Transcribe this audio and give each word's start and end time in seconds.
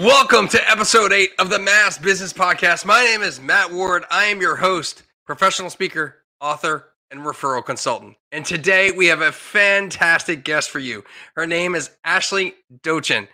Welcome 0.00 0.48
to 0.48 0.70
episode 0.70 1.12
eight 1.12 1.32
of 1.38 1.50
the 1.50 1.58
Mass 1.58 1.98
Business 1.98 2.32
Podcast. 2.32 2.86
My 2.86 3.04
name 3.04 3.20
is 3.20 3.38
Matt 3.38 3.70
Ward. 3.70 4.04
I 4.10 4.24
am 4.24 4.40
your 4.40 4.56
host, 4.56 5.02
professional 5.26 5.68
speaker, 5.68 6.22
author, 6.40 6.94
and 7.10 7.20
referral 7.20 7.62
consultant. 7.62 8.16
And 8.32 8.42
today 8.42 8.90
we 8.90 9.08
have 9.08 9.20
a 9.20 9.32
fantastic 9.32 10.44
guest 10.44 10.70
for 10.70 10.78
you. 10.78 11.04
Her 11.36 11.46
name 11.46 11.74
is 11.74 11.90
Ashley 12.04 12.54
Dotchin. 12.80 13.28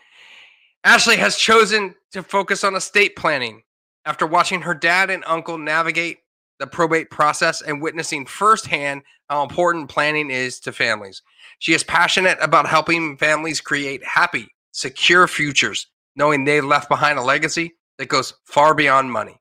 Ashley 0.83 1.15
has 1.15 1.37
chosen 1.37 1.95
to 2.11 2.25
focus 2.25 2.65
on 2.65 2.75
estate 2.75 3.15
planning 3.15 3.63
after 4.05 4.27
watching 4.27 4.63
her 4.63 4.75
dad 4.75 5.11
and 5.11 5.23
uncle 5.29 5.59
navigate 5.59 6.19
the 6.59 6.67
probate 6.67 7.09
process 7.09 7.63
and 7.63 7.81
witnessing 7.81 8.27
firsthand 8.27 9.03
how 9.31 9.45
important 9.45 9.91
planning 9.91 10.29
is 10.29 10.59
to 10.59 10.73
families. 10.73 11.23
She 11.61 11.73
is 11.73 11.85
passionate 11.85 12.39
about 12.41 12.67
helping 12.67 13.17
families 13.17 13.61
create 13.61 14.05
happy, 14.05 14.49
secure 14.73 15.29
futures 15.29 15.87
knowing 16.19 16.45
they 16.45 16.61
left 16.61 16.89
behind 16.89 17.19
a 17.19 17.23
legacy 17.23 17.77
that 17.97 18.09
goes 18.09 18.35
far 18.45 18.75
beyond 18.75 19.11
money. 19.11 19.41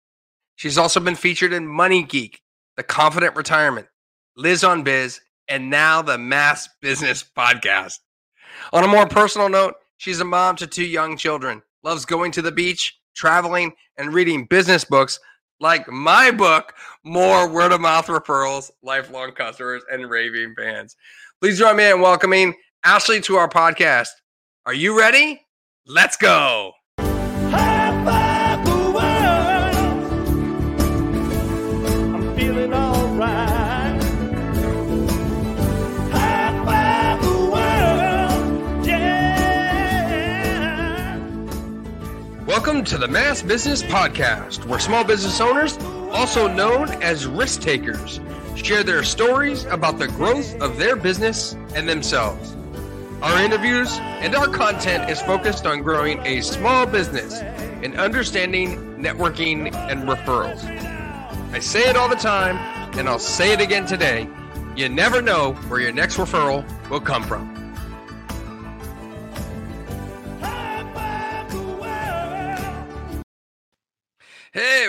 She's 0.56 0.78
also 0.78 1.00
been 1.00 1.16
featured 1.16 1.52
in 1.52 1.68
Money 1.68 2.04
Geek, 2.04 2.40
The 2.78 2.84
Confident 2.84 3.36
Retirement, 3.36 3.88
Liz 4.36 4.64
on 4.64 4.84
Biz, 4.84 5.20
and 5.48 5.70
now 5.72 6.04
the 6.04 6.18
Mass 6.18 6.70
Business 6.82 7.24
Podcast. 7.24 8.00
On 8.74 8.84
a 8.84 8.88
more 8.88 9.08
personal 9.08 9.50
note, 9.50 9.76
she's 9.98 10.20
a 10.20 10.26
mom 10.26 10.56
to 10.58 10.68
two 10.68 10.86
young 10.86 11.18
children, 11.18 11.64
loves 11.84 12.06
going 12.06 12.32
to 12.34 12.42
the 12.44 12.52
beach, 12.52 13.00
traveling, 13.16 13.74
and 13.98 14.14
reading 14.14 14.46
business 14.46 14.86
books 14.86 15.20
like 15.60 15.88
my 15.88 16.30
book, 16.30 16.74
More 17.04 17.50
Word 17.50 17.72
of 17.72 17.82
Mouth 17.82 18.06
Referrals, 18.08 18.70
Lifelong 18.84 19.32
Customers, 19.32 19.84
and 19.92 20.10
Raving 20.10 20.54
Fans. 20.56 20.96
Please 21.42 21.58
join 21.58 21.76
me 21.78 21.90
in 21.90 22.02
welcoming 22.02 22.54
Ashley 22.86 23.22
to 23.22 23.36
our 23.38 23.50
podcast. 23.50 24.10
Are 24.68 24.74
you 24.74 24.98
ready? 24.98 25.42
Let's 25.88 26.18
go. 26.18 26.74
Welcome 42.58 42.86
to 42.86 42.98
the 42.98 43.08
Mass 43.08 43.44
Business 43.44 43.84
Podcast, 43.84 44.66
where 44.66 44.80
small 44.80 45.04
business 45.04 45.40
owners, 45.40 45.78
also 46.12 46.48
known 46.48 46.90
as 47.04 47.28
risk 47.28 47.62
takers, 47.62 48.20
share 48.56 48.84
their 48.84 49.04
stories 49.04 49.66
about 49.66 50.00
the 50.00 50.08
growth 50.08 50.60
of 50.60 50.78
their 50.78 50.96
business 50.96 51.54
and 51.76 51.88
themselves. 51.88 52.58
Our 53.22 53.44
interviews 53.44 53.96
and 54.00 54.34
our 54.34 54.48
content 54.48 55.08
is 55.08 55.22
focused 55.22 55.68
on 55.68 55.84
growing 55.84 56.18
a 56.26 56.42
small 56.42 56.88
business 56.88 57.42
and 57.42 57.96
understanding 57.96 58.96
networking 58.96 59.72
and 59.76 60.10
referrals. 60.10 60.64
I 61.54 61.60
say 61.60 61.88
it 61.88 61.96
all 61.96 62.10
the 62.10 62.16
time, 62.16 62.58
and 62.98 63.08
I'll 63.08 63.20
say 63.20 63.54
it 63.54 63.62
again 63.62 63.86
today. 63.86 64.28
You 64.76 64.90
never 64.90 65.22
know 65.22 65.54
where 65.68 65.80
your 65.80 65.92
next 65.92 66.18
referral 66.18 66.66
will 66.90 67.02
come 67.02 67.22
from. 67.22 67.57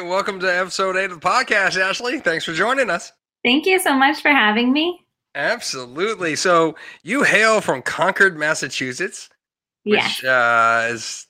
Welcome 0.08 0.40
to 0.40 0.46
episode 0.46 0.96
eight 0.96 1.10
of 1.10 1.20
the 1.20 1.26
podcast, 1.28 1.78
Ashley. 1.78 2.18
Thanks 2.18 2.44
for 2.44 2.54
joining 2.54 2.88
us. 2.88 3.12
Thank 3.44 3.66
you 3.66 3.78
so 3.78 3.94
much 3.94 4.22
for 4.22 4.30
having 4.30 4.72
me. 4.72 5.04
Absolutely. 5.34 6.34
So 6.34 6.76
you 7.02 7.24
hail 7.24 7.60
from 7.60 7.82
Concord, 7.82 8.36
Massachusetts, 8.36 9.28
which 9.84 10.24
yeah. 10.24 10.86
uh, 10.88 10.92
is 10.94 11.26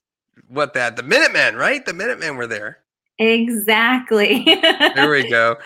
what 0.47 0.75
that 0.75 0.97
the 0.97 1.03
Minutemen, 1.03 1.57
right? 1.57 1.85
The 1.85 1.93
Minutemen 1.93 2.37
were 2.37 2.47
there. 2.47 2.79
Exactly. 3.19 4.45
there 4.95 5.11
we 5.11 5.29
go. 5.29 5.57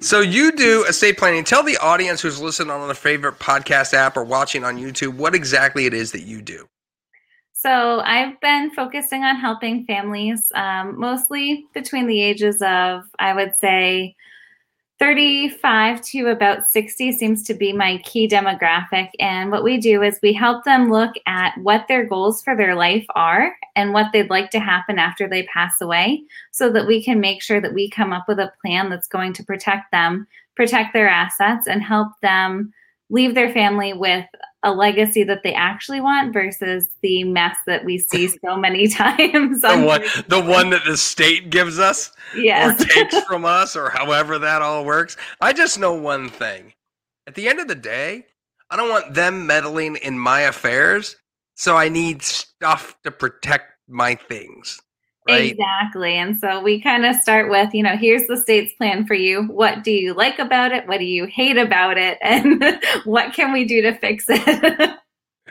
So 0.00 0.20
you 0.20 0.50
do 0.50 0.84
estate 0.84 1.18
planning. 1.18 1.44
Tell 1.44 1.62
the 1.62 1.78
audience 1.78 2.20
who's 2.20 2.40
listening 2.40 2.70
on 2.70 2.90
a 2.90 2.94
favorite 2.94 3.38
podcast 3.38 3.94
app 3.94 4.16
or 4.16 4.24
watching 4.24 4.64
on 4.64 4.76
YouTube 4.76 5.14
what 5.16 5.34
exactly 5.36 5.86
it 5.86 5.94
is 5.94 6.10
that 6.12 6.22
you 6.22 6.42
do. 6.42 6.68
So 7.66 7.98
I've 8.04 8.38
been 8.40 8.70
focusing 8.70 9.24
on 9.24 9.34
helping 9.34 9.86
families, 9.86 10.52
um, 10.54 10.96
mostly 11.00 11.66
between 11.74 12.06
the 12.06 12.22
ages 12.22 12.62
of, 12.62 13.02
I 13.18 13.34
would 13.34 13.56
say, 13.58 14.14
35 15.00 16.00
to 16.02 16.28
about 16.28 16.68
60 16.68 17.10
seems 17.10 17.42
to 17.42 17.54
be 17.54 17.72
my 17.72 17.98
key 18.04 18.28
demographic. 18.28 19.08
And 19.18 19.50
what 19.50 19.64
we 19.64 19.78
do 19.78 20.04
is 20.04 20.20
we 20.22 20.32
help 20.32 20.62
them 20.62 20.92
look 20.92 21.14
at 21.26 21.58
what 21.58 21.86
their 21.88 22.06
goals 22.06 22.40
for 22.40 22.56
their 22.56 22.76
life 22.76 23.04
are 23.16 23.52
and 23.74 23.92
what 23.92 24.12
they'd 24.12 24.30
like 24.30 24.50
to 24.50 24.60
happen 24.60 25.00
after 25.00 25.28
they 25.28 25.42
pass 25.52 25.80
away 25.80 26.22
so 26.52 26.70
that 26.70 26.86
we 26.86 27.02
can 27.02 27.18
make 27.18 27.42
sure 27.42 27.60
that 27.60 27.74
we 27.74 27.90
come 27.90 28.12
up 28.12 28.26
with 28.28 28.38
a 28.38 28.52
plan 28.64 28.90
that's 28.90 29.08
going 29.08 29.32
to 29.32 29.44
protect 29.44 29.90
them, 29.90 30.24
protect 30.54 30.92
their 30.92 31.08
assets, 31.08 31.66
and 31.66 31.82
help 31.82 32.12
them 32.22 32.72
leave 33.10 33.34
their 33.34 33.52
family 33.52 33.92
with 33.92 34.24
a 34.66 34.72
legacy 34.72 35.22
that 35.22 35.44
they 35.44 35.54
actually 35.54 36.00
want 36.00 36.32
versus 36.32 36.88
the 37.00 37.22
mess 37.22 37.56
that 37.66 37.84
we 37.84 37.96
see 37.96 38.28
so 38.44 38.56
many 38.56 38.88
times. 38.88 39.62
the, 39.62 39.84
one, 39.86 40.02
the 40.26 40.42
one 40.42 40.70
that 40.70 40.84
the 40.84 40.96
state 40.96 41.50
gives 41.50 41.78
us 41.78 42.12
yes. 42.36 42.82
or 42.82 42.84
takes 42.84 43.20
from 43.26 43.44
us 43.44 43.76
or 43.76 43.88
however 43.88 44.38
that 44.40 44.60
all 44.60 44.84
works. 44.84 45.16
I 45.40 45.52
just 45.52 45.78
know 45.78 45.94
one 45.94 46.28
thing. 46.28 46.74
At 47.28 47.36
the 47.36 47.48
end 47.48 47.60
of 47.60 47.68
the 47.68 47.76
day, 47.76 48.26
I 48.68 48.76
don't 48.76 48.90
want 48.90 49.14
them 49.14 49.46
meddling 49.46 49.96
in 49.96 50.18
my 50.18 50.40
affairs. 50.40 51.16
So 51.54 51.76
I 51.76 51.88
need 51.88 52.22
stuff 52.22 52.96
to 53.04 53.10
protect 53.12 53.72
my 53.88 54.16
things. 54.16 54.80
Right? 55.28 55.52
Exactly. 55.52 56.14
And 56.14 56.38
so 56.38 56.60
we 56.60 56.80
kind 56.80 57.04
of 57.04 57.16
start 57.16 57.50
with, 57.50 57.74
you 57.74 57.82
know, 57.82 57.96
here's 57.96 58.26
the 58.28 58.36
state's 58.36 58.72
plan 58.74 59.06
for 59.06 59.14
you. 59.14 59.44
What 59.44 59.82
do 59.82 59.90
you 59.90 60.14
like 60.14 60.38
about 60.38 60.72
it? 60.72 60.86
What 60.86 60.98
do 60.98 61.04
you 61.04 61.26
hate 61.26 61.58
about 61.58 61.98
it? 61.98 62.18
And 62.26 62.62
what 63.04 63.32
can 63.32 63.52
we 63.52 63.64
do 63.64 63.82
to 63.82 63.94
fix 63.94 64.26
it? 64.28 64.90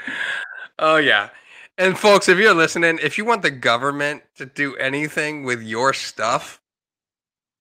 oh, 0.80 0.98
yeah. 0.98 1.30
And 1.78 1.98
folks, 1.98 2.30
if 2.30 2.38
you're 2.38 2.54
listening, 2.54 3.00
if 3.02 3.18
you 3.18 3.26
want 3.26 3.42
the 3.42 3.52
government 3.52 4.24
to 4.38 4.46
do 4.46 4.76
anything 4.78 5.44
with 5.44 5.62
your 5.62 5.94
stuff, 5.94 6.62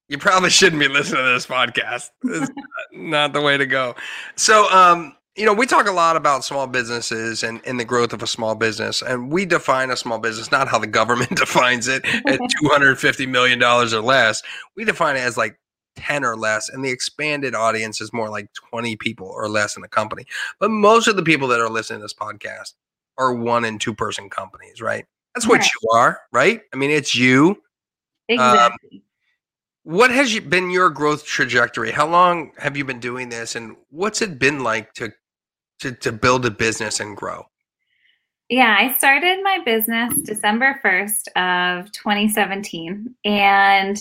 you 0.09 0.19
probably 0.19 0.51
shouldn't 0.51 0.81
be 0.81 0.89
listening 0.89 1.25
to 1.25 1.31
this 1.31 1.47
podcast. 1.47 2.11
It's 2.23 2.51
not 2.93 3.33
the 3.33 3.41
way 3.41 3.57
to 3.57 3.67
go. 3.67 3.97
So, 4.37 4.71
um, 4.71 5.17
you 5.37 5.45
know, 5.45 5.53
we 5.53 5.67
talk 5.67 5.89
a 5.89 5.93
lot 5.93 6.17
about 6.17 6.45
small 6.45 6.67
businesses 6.67 7.43
and, 7.43 7.61
and 7.67 7.79
the 7.79 7.85
growth 7.85 8.13
of 8.13 8.23
a 8.23 8.27
small 8.27 8.55
business, 8.55 9.03
and 9.03 9.33
we 9.33 9.45
define 9.45 9.91
a 9.91 9.97
small 9.97 10.19
business 10.19 10.53
not 10.53 10.69
how 10.69 10.79
the 10.79 10.87
government 10.87 11.31
defines 11.37 11.89
it 11.89 12.05
at 12.05 12.39
two 12.61 12.69
hundred 12.69 12.99
fifty 12.99 13.27
million 13.27 13.59
dollars 13.59 13.93
or 13.93 14.01
less. 14.01 14.43
We 14.77 14.85
define 14.85 15.17
it 15.17 15.21
as 15.21 15.37
like 15.37 15.59
ten 15.97 16.25
or 16.25 16.37
less, 16.37 16.69
and 16.69 16.85
the 16.85 16.91
expanded 16.91 17.55
audience 17.55 18.01
is 18.01 18.13
more 18.13 18.29
like 18.29 18.53
twenty 18.53 18.95
people 18.95 19.27
or 19.27 19.49
less 19.49 19.77
in 19.77 19.83
a 19.83 19.89
company. 19.89 20.25
But 20.61 20.71
most 20.71 21.09
of 21.09 21.17
the 21.17 21.23
people 21.23 21.49
that 21.49 21.61
are 21.61 21.71
listening 21.71 22.01
to 22.01 22.05
this 22.05 22.15
podcast 22.15 22.75
are 23.19 23.35
one 23.35 23.65
and 23.65 23.81
two 23.81 23.95
person 23.95 24.31
companies, 24.31 24.81
right? 24.81 25.05
That's 25.35 25.49
what 25.49 25.61
right. 25.61 25.71
you 25.83 25.91
are, 25.91 26.21
right? 26.33 26.63
I 26.73 26.77
mean, 26.77 26.91
it's 26.91 27.15
you. 27.15 27.49
Um, 28.31 28.39
exactly. 28.39 28.89
Um, 28.93 29.01
what 29.83 30.11
has 30.11 30.39
been 30.41 30.71
your 30.71 30.89
growth 30.89 31.27
trajectory? 31.27 31.91
How 31.91 32.07
long 32.07 32.53
have 32.57 32.77
you 32.77 32.85
been 32.85 33.01
doing 33.01 33.31
this, 33.31 33.57
and 33.57 33.77
what's 33.91 34.23
it 34.23 34.39
been 34.39 34.63
like 34.63 34.93
to 34.95 35.13
to, 35.81 35.93
to 35.93 36.13
build 36.13 36.47
a 36.47 36.51
business 36.51 37.01
and 37.01 37.17
grow? 37.17 37.47
Yeah, 38.51 38.77
I 38.79 38.97
started 38.99 39.43
my 39.43 39.61
business 39.65 40.15
December 40.23 40.81
1st 40.85 41.29
of 41.85 41.93
2017. 41.93 43.15
And 43.25 43.99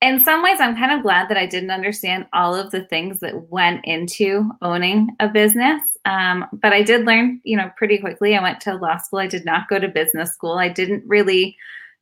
in 0.00 0.24
some 0.24 0.42
ways, 0.42 0.58
I'm 0.60 0.76
kind 0.76 0.92
of 0.92 1.02
glad 1.02 1.28
that 1.28 1.36
I 1.36 1.46
didn't 1.46 1.70
understand 1.70 2.26
all 2.32 2.54
of 2.54 2.70
the 2.70 2.84
things 2.86 3.20
that 3.20 3.50
went 3.50 3.84
into 3.84 4.50
owning 4.62 5.10
a 5.20 5.28
business. 5.28 5.80
Um, 6.04 6.46
but 6.52 6.72
I 6.72 6.82
did 6.82 7.06
learn, 7.06 7.40
you 7.44 7.56
know, 7.56 7.70
pretty 7.76 7.98
quickly. 7.98 8.34
I 8.34 8.42
went 8.42 8.60
to 8.62 8.74
law 8.74 8.96
school. 8.96 9.20
I 9.20 9.28
did 9.28 9.44
not 9.44 9.68
go 9.68 9.78
to 9.78 9.88
business 9.88 10.32
school. 10.32 10.58
I 10.58 10.68
didn't 10.68 11.04
really 11.06 11.56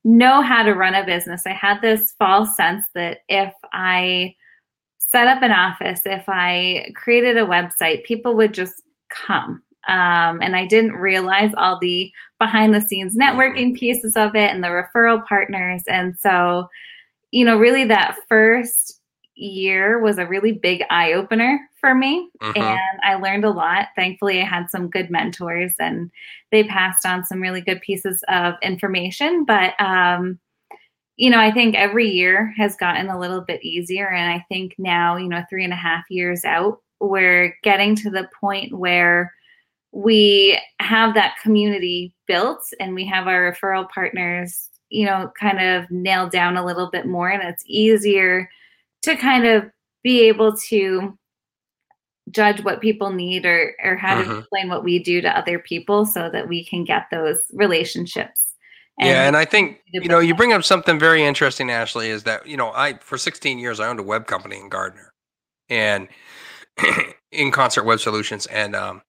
know 0.04 0.40
how 0.40 0.62
to 0.62 0.75
run 0.75 0.94
a 0.94 1.04
business. 1.04 1.43
I 1.44 1.52
had 1.52 1.82
this 1.82 2.14
false 2.19 2.56
sense 2.56 2.84
that 2.94 3.19
if 3.28 3.52
I 3.72 4.34
set 5.10 5.26
up 5.26 5.42
an 5.42 5.50
office, 5.50 6.02
if 6.04 6.24
I 6.28 6.92
created 6.94 7.36
a 7.36 7.46
website, 7.46 8.04
people 8.04 8.36
would 8.36 8.54
just 8.54 8.82
come. 9.08 9.62
Um, 9.88 10.40
and 10.40 10.54
I 10.54 10.66
didn't 10.66 10.92
realize 10.92 11.52
all 11.56 11.78
the 11.80 12.12
behind 12.38 12.74
the 12.74 12.80
scenes 12.80 13.16
networking 13.16 13.76
pieces 13.76 14.16
of 14.16 14.36
it 14.36 14.50
and 14.50 14.62
the 14.62 14.68
referral 14.68 15.26
partners. 15.26 15.82
And 15.88 16.16
so, 16.18 16.68
you 17.32 17.44
know, 17.44 17.58
really 17.58 17.84
that 17.84 18.18
first 18.28 19.00
year 19.34 20.00
was 20.00 20.18
a 20.18 20.26
really 20.26 20.52
big 20.52 20.84
eye 20.90 21.14
opener 21.14 21.58
for 21.80 21.94
me. 21.94 22.28
Mm-hmm. 22.40 22.60
And 22.60 23.00
I 23.02 23.14
learned 23.14 23.44
a 23.44 23.50
lot. 23.50 23.88
Thankfully, 23.96 24.40
I 24.40 24.44
had 24.44 24.70
some 24.70 24.90
good 24.90 25.10
mentors 25.10 25.72
and 25.80 26.10
they 26.52 26.64
passed 26.64 27.04
on 27.06 27.24
some 27.24 27.40
really 27.40 27.62
good 27.62 27.80
pieces 27.80 28.22
of 28.28 28.54
information. 28.62 29.44
But, 29.44 29.74
um, 29.80 30.38
you 31.20 31.28
know, 31.28 31.38
I 31.38 31.50
think 31.50 31.75
every 31.75 32.08
year 32.08 32.55
has 32.56 32.76
gotten 32.76 33.11
a 33.11 33.19
little 33.20 33.43
bit 33.43 33.62
easier. 33.62 34.08
And 34.08 34.32
I 34.32 34.43
think 34.49 34.75
now, 34.78 35.17
you 35.19 35.28
know, 35.28 35.44
three 35.50 35.64
and 35.64 35.72
a 35.72 35.76
half 35.76 36.05
years 36.08 36.46
out, 36.46 36.81
we're 36.99 37.55
getting 37.62 37.94
to 37.96 38.08
the 38.08 38.26
point 38.40 38.72
where 38.72 39.34
we 39.93 40.58
have 40.78 41.12
that 41.14 41.37
community 41.43 42.14
built 42.26 42.62
and 42.81 42.94
we 42.94 43.05
have 43.05 43.28
our 43.28 43.52
referral 43.52 43.87
partners, 43.90 44.70
you 44.88 45.05
know, 45.05 45.31
kind 45.38 45.61
of 45.61 45.90
nailed 45.90 46.31
down 46.31 46.56
a 46.56 46.64
little 46.64 46.88
bit 46.90 47.05
more. 47.05 47.28
And 47.28 47.43
it's 47.43 47.64
easier 47.67 48.49
to 49.02 49.14
kind 49.14 49.44
of 49.44 49.70
be 50.02 50.22
able 50.22 50.56
to 50.70 51.19
judge 52.31 52.64
what 52.64 52.81
people 52.81 53.11
need 53.11 53.44
or 53.44 53.75
or 53.84 53.96
how 53.96 54.22
to 54.22 54.26
Mhm. 54.26 54.38
explain 54.38 54.69
what 54.70 54.84
we 54.84 54.99
do 54.99 55.20
to 55.20 55.37
other 55.37 55.58
people 55.58 56.06
so 56.06 56.31
that 56.31 56.49
we 56.49 56.64
can 56.64 56.82
get 56.82 57.08
those 57.11 57.50
relationships. 57.52 58.50
Yeah, 58.98 59.26
and 59.26 59.37
I 59.37 59.44
think 59.44 59.81
you 59.87 60.08
know 60.08 60.19
you 60.19 60.34
bring 60.34 60.52
up 60.52 60.64
something 60.64 60.98
very 60.98 61.25
interesting, 61.25 61.70
Ashley. 61.70 62.08
Is 62.08 62.25
that 62.25 62.46
you 62.46 62.56
know 62.56 62.72
I 62.72 62.94
for 62.94 63.16
16 63.16 63.58
years 63.58 63.81
I 63.81 63.88
owned 63.88 64.00
a 64.00 64.02
web 64.04 64.26
company 64.26 64.58
in 64.58 64.69
Gardner, 64.69 65.12
and 65.69 66.08
in 67.32 67.50
Concert 67.50 67.84
Web 67.84 68.00
Solutions, 68.00 68.46
and 68.46 68.76
um, 68.76 69.02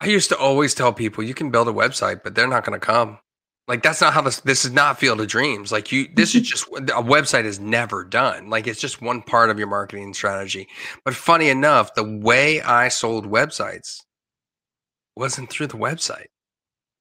I 0.00 0.06
used 0.06 0.28
to 0.28 0.36
always 0.36 0.74
tell 0.74 0.92
people 0.92 1.24
you 1.24 1.34
can 1.34 1.50
build 1.50 1.68
a 1.68 1.72
website, 1.72 2.22
but 2.22 2.34
they're 2.34 2.48
not 2.48 2.64
going 2.64 2.78
to 2.78 2.84
come. 2.84 3.18
Like 3.66 3.82
that's 3.82 4.00
not 4.00 4.14
how 4.14 4.22
this. 4.22 4.40
This 4.40 4.64
is 4.64 4.72
not 4.72 4.98
Field 4.98 5.20
of 5.20 5.28
Dreams. 5.28 5.70
Like 5.70 5.92
you, 5.92 6.08
this 6.14 6.34
is 6.34 6.42
just 6.48 6.66
a 6.68 7.02
website 7.02 7.44
is 7.44 7.60
never 7.60 8.02
done. 8.02 8.48
Like 8.48 8.66
it's 8.66 8.80
just 8.80 9.02
one 9.02 9.22
part 9.22 9.50
of 9.50 9.58
your 9.58 9.68
marketing 9.68 10.14
strategy. 10.14 10.68
But 11.04 11.14
funny 11.14 11.50
enough, 11.50 11.94
the 11.94 12.04
way 12.04 12.62
I 12.62 12.88
sold 12.88 13.26
websites 13.26 14.02
wasn't 15.16 15.50
through 15.50 15.66
the 15.66 15.76
website. 15.76 16.28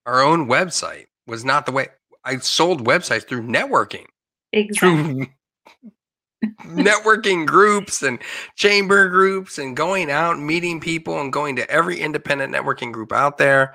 Our 0.07 0.23
own 0.23 0.47
website 0.47 1.07
was 1.27 1.43
not 1.43 1.65
the 1.65 1.73
way 1.73 1.89
I 2.23 2.37
sold 2.37 2.87
websites 2.87 3.27
through 3.27 3.41
networking, 3.41 4.05
exactly. 4.53 4.77
through 4.81 5.27
networking 6.65 7.45
groups 7.45 8.01
and 8.01 8.19
chamber 8.55 9.09
groups 9.09 9.57
and 9.57 9.75
going 9.75 10.09
out 10.09 10.37
and 10.37 10.47
meeting 10.47 10.79
people 10.79 11.19
and 11.19 11.33
going 11.33 11.57
to 11.57 11.69
every 11.69 11.99
independent 11.99 12.53
networking 12.53 12.93
group 12.93 13.11
out 13.11 13.37
there. 13.37 13.73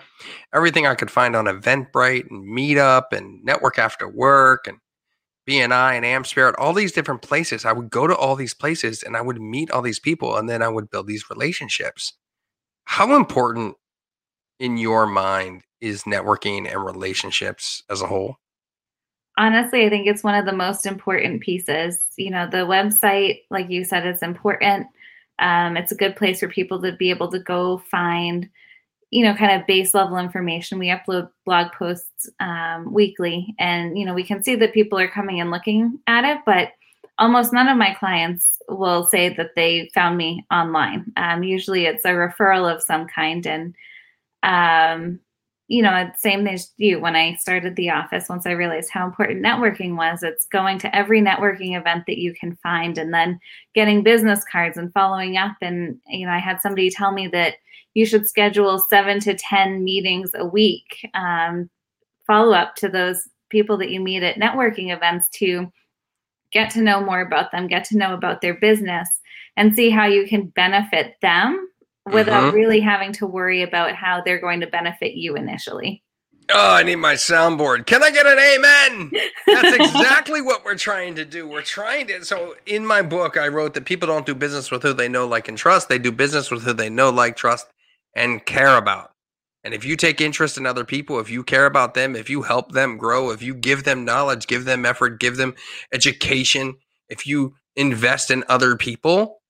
Everything 0.55 0.87
I 0.87 0.95
could 0.95 1.11
find 1.11 1.37
on 1.37 1.45
Eventbrite 1.45 2.31
and 2.31 2.45
Meetup 2.45 3.13
and 3.13 3.45
Network 3.45 3.79
After 3.79 4.09
Work 4.09 4.67
and 4.67 4.79
BNI 5.47 5.97
and 5.97 6.05
AmSpirit, 6.05 6.55
all 6.57 6.73
these 6.73 6.93
different 6.93 7.21
places. 7.21 7.67
I 7.67 7.73
would 7.73 7.91
go 7.91 8.07
to 8.07 8.17
all 8.17 8.37
these 8.37 8.55
places 8.55 9.03
and 9.03 9.19
I 9.19 9.21
would 9.21 9.41
meet 9.41 9.71
all 9.71 9.83
these 9.83 10.01
people 10.01 10.37
and 10.37 10.49
then 10.49 10.63
I 10.63 10.69
would 10.69 10.89
build 10.89 11.09
these 11.09 11.29
relationships. 11.29 12.15
How 12.85 13.17
important 13.17 13.77
in 14.59 14.79
your 14.79 15.07
mind 15.07 15.63
is 15.83 16.05
networking 16.05 16.73
and 16.73 16.83
relationships 16.83 17.83
as 17.91 18.01
a 18.01 18.07
whole? 18.07 18.39
honestly, 19.39 19.87
I 19.87 19.91
think 19.91 20.07
it's 20.07 20.25
one 20.25 20.35
of 20.35 20.47
the 20.47 20.53
most 20.53 20.87
important 20.87 21.41
pieces. 21.41 22.05
You 22.17 22.31
know, 22.31 22.47
the 22.47 22.59
website, 22.59 23.43
like 23.51 23.71
you 23.71 23.85
said, 23.85 24.07
is 24.07 24.23
important. 24.23 24.87
Um, 25.39 25.77
it's 25.77 25.93
a 25.93 25.97
good 25.97 26.17
place 26.17 26.41
for 26.41 26.49
people 26.49 26.81
to 26.83 26.93
be 26.93 27.11
able 27.11 27.31
to 27.31 27.39
go 27.39 27.79
find, 27.91 28.49
you 29.11 29.25
know, 29.25 29.35
kind 29.35 29.59
of 29.59 29.67
base 29.67 29.95
level 29.95 30.19
information. 30.19 30.79
We 30.79 30.89
upload 30.89 31.31
blog 31.45 31.73
posts 31.73 32.29
um, 32.41 32.93
weekly, 32.93 33.55
and 33.59 33.99
you 33.99 34.05
know, 34.05 34.15
we 34.15 34.25
can 34.25 34.43
see 34.43 34.55
that 34.57 34.75
people 34.75 34.99
are 34.99 35.09
coming 35.09 35.41
and 35.41 35.51
looking 35.51 35.99
at 36.07 36.25
it, 36.25 36.39
but 36.47 36.73
almost 37.19 37.53
none 37.53 37.69
of 37.69 37.77
my 37.77 37.95
clients 37.95 38.59
will 38.69 39.05
say 39.05 39.35
that 39.35 39.51
they 39.55 39.91
found 39.95 40.17
me 40.17 40.47
online. 40.51 41.13
Um, 41.17 41.43
usually, 41.43 41.87
it's 41.87 42.05
a 42.05 42.11
referral 42.11 42.73
of 42.73 42.83
some 42.83 43.07
kind, 43.07 43.47
and 43.47 43.75
um, 44.43 45.21
you 45.73 45.81
know, 45.81 46.11
same 46.19 46.47
as 46.47 46.71
you. 46.77 47.01
When 47.01 47.17
I 47.17 47.35
started 47.37 47.77
the 47.77 47.89
office, 47.89 48.29
once 48.29 48.45
I 48.45 48.51
realized 48.51 48.91
how 48.91 49.07
important 49.07 49.43
networking 49.43 49.97
was, 49.97 50.23
it's 50.23 50.47
going 50.49 50.79
to 50.81 50.95
every 50.95 51.23
networking 51.23 51.81
event 51.81 52.05
that 52.07 52.19
you 52.19 52.35
can 52.35 52.57
find 52.57 52.99
and 52.99 53.15
then 53.15 53.41
getting 53.75 54.03
business 54.03 54.45
cards 54.45 54.77
and 54.77 54.93
following 54.93 55.39
up. 55.39 55.57
And, 55.63 55.99
you 56.09 56.27
know, 56.27 56.33
I 56.33 56.41
had 56.41 56.61
somebody 56.61 56.91
tell 56.91 57.11
me 57.11 57.27
that 57.29 57.55
you 57.95 58.05
should 58.05 58.29
schedule 58.29 58.79
seven 58.79 59.19
to 59.21 59.33
10 59.33 59.83
meetings 59.83 60.33
a 60.35 60.45
week, 60.45 61.09
um, 61.15 61.71
follow 62.27 62.53
up 62.53 62.75
to 62.77 62.91
those 62.91 63.27
people 63.49 63.79
that 63.79 63.91
you 63.91 63.99
meet 63.99 64.23
at 64.23 64.37
networking 64.37 64.95
events 64.95 65.27
to 65.37 65.73
get 66.53 66.69
to 66.73 66.83
know 66.83 67.03
more 67.03 67.23
about 67.23 67.51
them, 67.51 67.67
get 67.67 67.85
to 67.85 67.97
know 67.97 68.13
about 68.13 68.43
their 68.43 68.55
business, 68.61 69.09
and 69.57 69.75
see 69.75 69.89
how 69.89 70.05
you 70.05 70.27
can 70.27 70.49
benefit 70.49 71.15
them 71.23 71.67
without 72.11 72.53
Mhm. 72.53 72.53
really 72.53 72.81
having 72.81 73.13
to 73.15 73.27
worry 73.27 73.63
about 73.63 73.95
how 73.95 74.23
they're 74.25 74.41
going 74.41 74.61
to 74.61 74.67
benefit 74.67 75.15
you 75.15 75.35
initially. 75.37 76.03
Oh, 76.51 76.75
I 76.75 76.83
need 76.83 76.97
my 76.97 77.15
soundboard. 77.15 77.87
Can 77.87 78.03
I 78.03 78.11
get 78.11 78.27
an 78.27 78.39
amen? 78.39 79.13
That's 79.47 79.73
exactly 80.27 80.41
what 80.41 80.65
we're 80.65 80.75
trying 80.75 81.15
to 81.15 81.25
do. 81.25 81.47
We're 81.47 81.63
trying 81.63 82.09
to. 82.09 82.25
So, 82.25 82.57
in 82.67 82.85
my 82.85 83.01
book, 83.01 83.37
I 83.37 83.49
wrote 83.49 83.75
that 83.75 83.85
people 83.85 84.09
don't 84.09 84.27
do 84.27 84.35
business 84.35 84.71
with 84.71 84.83
who 84.83 84.93
they 84.93 85.09
know, 85.09 85.27
like, 85.27 85.49
and 85.49 85.57
trust. 85.57 85.89
They 85.89 85.99
do 86.01 86.11
business 86.11 86.51
with 86.51 86.65
who 86.65 86.73
they 86.73 86.91
know, 86.91 87.11
like, 87.11 87.37
trust, 87.37 87.69
and 88.17 88.45
care 88.45 88.77
about. 88.77 89.13
And 89.65 89.73
if 89.73 89.85
you 89.85 89.97
take 89.97 90.21
interest 90.21 90.59
in 90.59 90.67
other 90.67 90.85
people, 90.85 91.21
if 91.21 91.31
you 91.31 91.45
care 91.45 91.67
about 91.67 91.95
them, 91.95 92.17
if 92.17 92.29
you 92.29 92.43
help 92.43 92.73
them 92.73 92.99
grow, 92.99 93.31
if 93.31 93.41
you 93.41 93.55
give 93.55 93.85
them 93.85 94.05
knowledge, 94.05 94.49
give 94.49 94.65
them 94.65 94.85
effort, 94.85 95.21
give 95.21 95.37
them 95.37 95.55
education, 95.93 96.75
if 97.09 97.27
you 97.27 97.55
invest 97.77 98.31
in 98.33 98.43
other 98.49 98.77
people, 98.77 99.41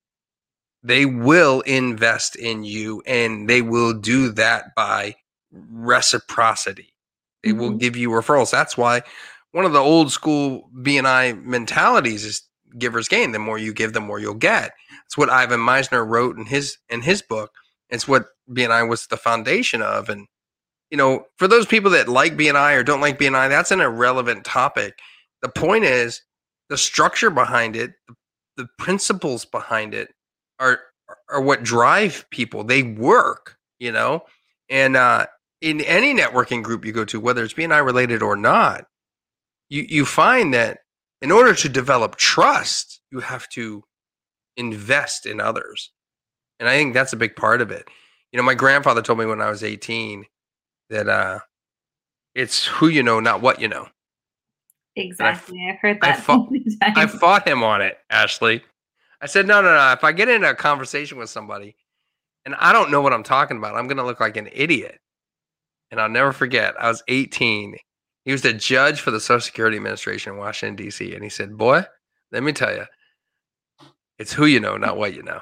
they 0.83 1.07
will 1.07 1.61
invest 1.63 2.37
in 2.37 2.65
you 2.65 3.03
and 3.07 3.49
they 3.49 3.63
will 3.63 3.93
do 3.93 4.31
that 4.33 4.75
by 4.75 5.15
reciprocity. 5.53 6.95
They 7.43 7.53
will 7.53 7.73
Mhm. 7.73 7.79
give 7.81 7.97
you 7.97 8.11
referrals. 8.11 8.51
That's 8.51 8.77
why 8.77 9.03
one 9.53 9.65
of 9.65 9.73
the 9.73 9.81
old 9.81 10.13
school 10.13 10.71
BNI 10.83 11.33
mentalities 11.33 12.25
is 12.25 12.43
givers 12.79 13.09
gain. 13.09 13.33
The 13.33 13.39
more 13.39 13.59
you 13.59 13.73
give, 13.73 13.93
the 13.93 14.01
more 14.01 14.19
you'll 14.19 14.35
get. 14.35 14.73
It's 15.07 15.17
what 15.17 15.29
Ivan 15.31 15.61
Misner 15.61 16.07
wrote 16.07 16.37
in 16.39 16.47
his 16.47 16.79
in 16.89 17.03
his 17.03 17.23
book. 17.23 17.53
It's 17.91 18.09
what 18.09 18.29
BNI 18.51 18.83
was 18.89 19.07
the 19.07 19.17
foundation 19.17 19.83
of. 19.83 20.09
And 20.09 20.27
you 20.91 20.97
know, 20.97 21.27
for 21.39 21.49
those 21.49 21.67
people 21.67 21.91
that 21.93 22.09
like 22.09 22.37
BNI 22.37 22.75
or 22.75 22.83
don't 22.83 23.01
like 23.01 23.19
BNI, 23.19 23.49
that's 23.49 23.71
an 23.71 23.81
irrelevant 23.81 24.45
topic. 24.45 24.99
The 25.43 25.49
point 25.49 25.85
is 25.85 26.23
the 26.69 26.79
structure 26.79 27.31
behind 27.31 27.77
it, 27.77 27.93
the, 28.09 28.15
the 28.57 28.69
principles 28.79 29.45
behind 29.45 29.95
it 29.95 30.15
are 30.63 30.81
are 31.31 31.41
what 31.43 31.63
drive 31.63 32.25
people. 32.31 32.65
They 32.65 32.83
work, 32.83 33.59
you 33.81 33.93
know, 33.93 34.23
and 34.71 34.97
uh, 34.97 35.27
in 35.61 35.81
any 35.83 36.15
networking 36.15 36.63
group 36.63 36.85
you 36.85 36.93
go 36.93 37.05
to, 37.07 37.21
whether 37.21 37.45
it's 37.45 37.55
BNI 37.55 37.85
related 37.85 38.23
or 38.23 38.37
not, 38.37 38.87
you 39.69 39.85
you 39.89 40.07
find 40.07 40.55
that 40.55 40.79
in 41.21 41.31
order 41.33 41.55
to 41.55 41.69
develop 41.69 42.17
trust, 42.17 43.01
you 43.11 43.21
have 43.21 43.49
to 43.51 43.85
invest 44.57 45.27
in 45.27 45.41
others, 45.41 45.91
and 46.61 46.69
I 46.69 46.73
think 46.77 46.95
that's 46.95 47.13
a 47.13 47.17
big 47.17 47.37
part 47.37 47.61
of 47.61 47.71
it. 47.71 47.87
You 48.33 48.39
know, 48.39 48.43
my 48.45 48.55
grandfather 48.55 49.03
told 49.03 49.19
me 49.19 49.27
when 49.27 49.43
I 49.43 49.51
was 49.51 49.63
eighteen 49.65 50.27
that 50.91 51.09
uh, 51.09 51.41
it's 52.35 52.67
who 52.67 52.89
you 52.89 53.03
know, 53.03 53.21
not 53.21 53.43
what 53.43 53.61
you 53.61 53.69
know. 53.69 53.89
Exactly. 54.95 55.67
I've 55.71 55.79
heard 55.81 55.99
I 56.03 56.09
that. 56.13 56.21
fought- 56.21 56.49
I 56.83 57.07
fought 57.07 57.49
him 57.49 57.63
on 57.63 57.81
it, 57.83 57.99
Ashley. 58.11 58.63
I 59.23 59.27
said, 59.27 59.47
no, 59.47 59.63
no, 59.63 59.73
no. 59.73 59.93
If 59.93 60.03
I 60.03 60.11
get 60.11 60.29
into 60.29 60.51
a 60.51 60.55
conversation 60.55 61.17
with 61.17 61.31
somebody 61.31 61.77
and 62.45 62.57
I 62.57 62.73
don't 62.73 62.91
know 62.91 63.01
what 63.01 63.13
I'm 63.13 63.23
talking 63.23 63.57
about, 63.57 63.77
I'm 63.77 63.87
going 63.87 63.99
to 63.99 64.05
look 64.05 64.19
like 64.19 64.37
an 64.37 64.49
idiot. 64.53 64.99
And 65.93 66.01
I'll 66.01 66.09
never 66.09 66.33
forget, 66.33 66.75
I 66.81 66.89
was 66.89 67.03
18. 67.07 67.77
He 68.25 68.33
was 68.33 68.43
the 68.43 68.53
judge 68.53 69.01
for 69.01 69.13
the 69.13 69.21
Social 69.21 69.41
Security 69.41 69.77
Administration 69.77 70.33
in 70.33 70.39
Washington, 70.39 70.75
D.C. 70.75 71.15
And 71.15 71.23
he 71.23 71.31
said, 71.31 71.57
boy, 71.57 71.85
let 72.33 72.43
me 72.43 72.53
tell 72.53 72.75
you, 72.75 72.85
it's 74.19 74.33
who 74.33 74.47
you 74.47 74.59
know, 74.59 74.77
not 74.77 74.97
what 74.97 75.15
you 75.15 75.23
know. 75.23 75.41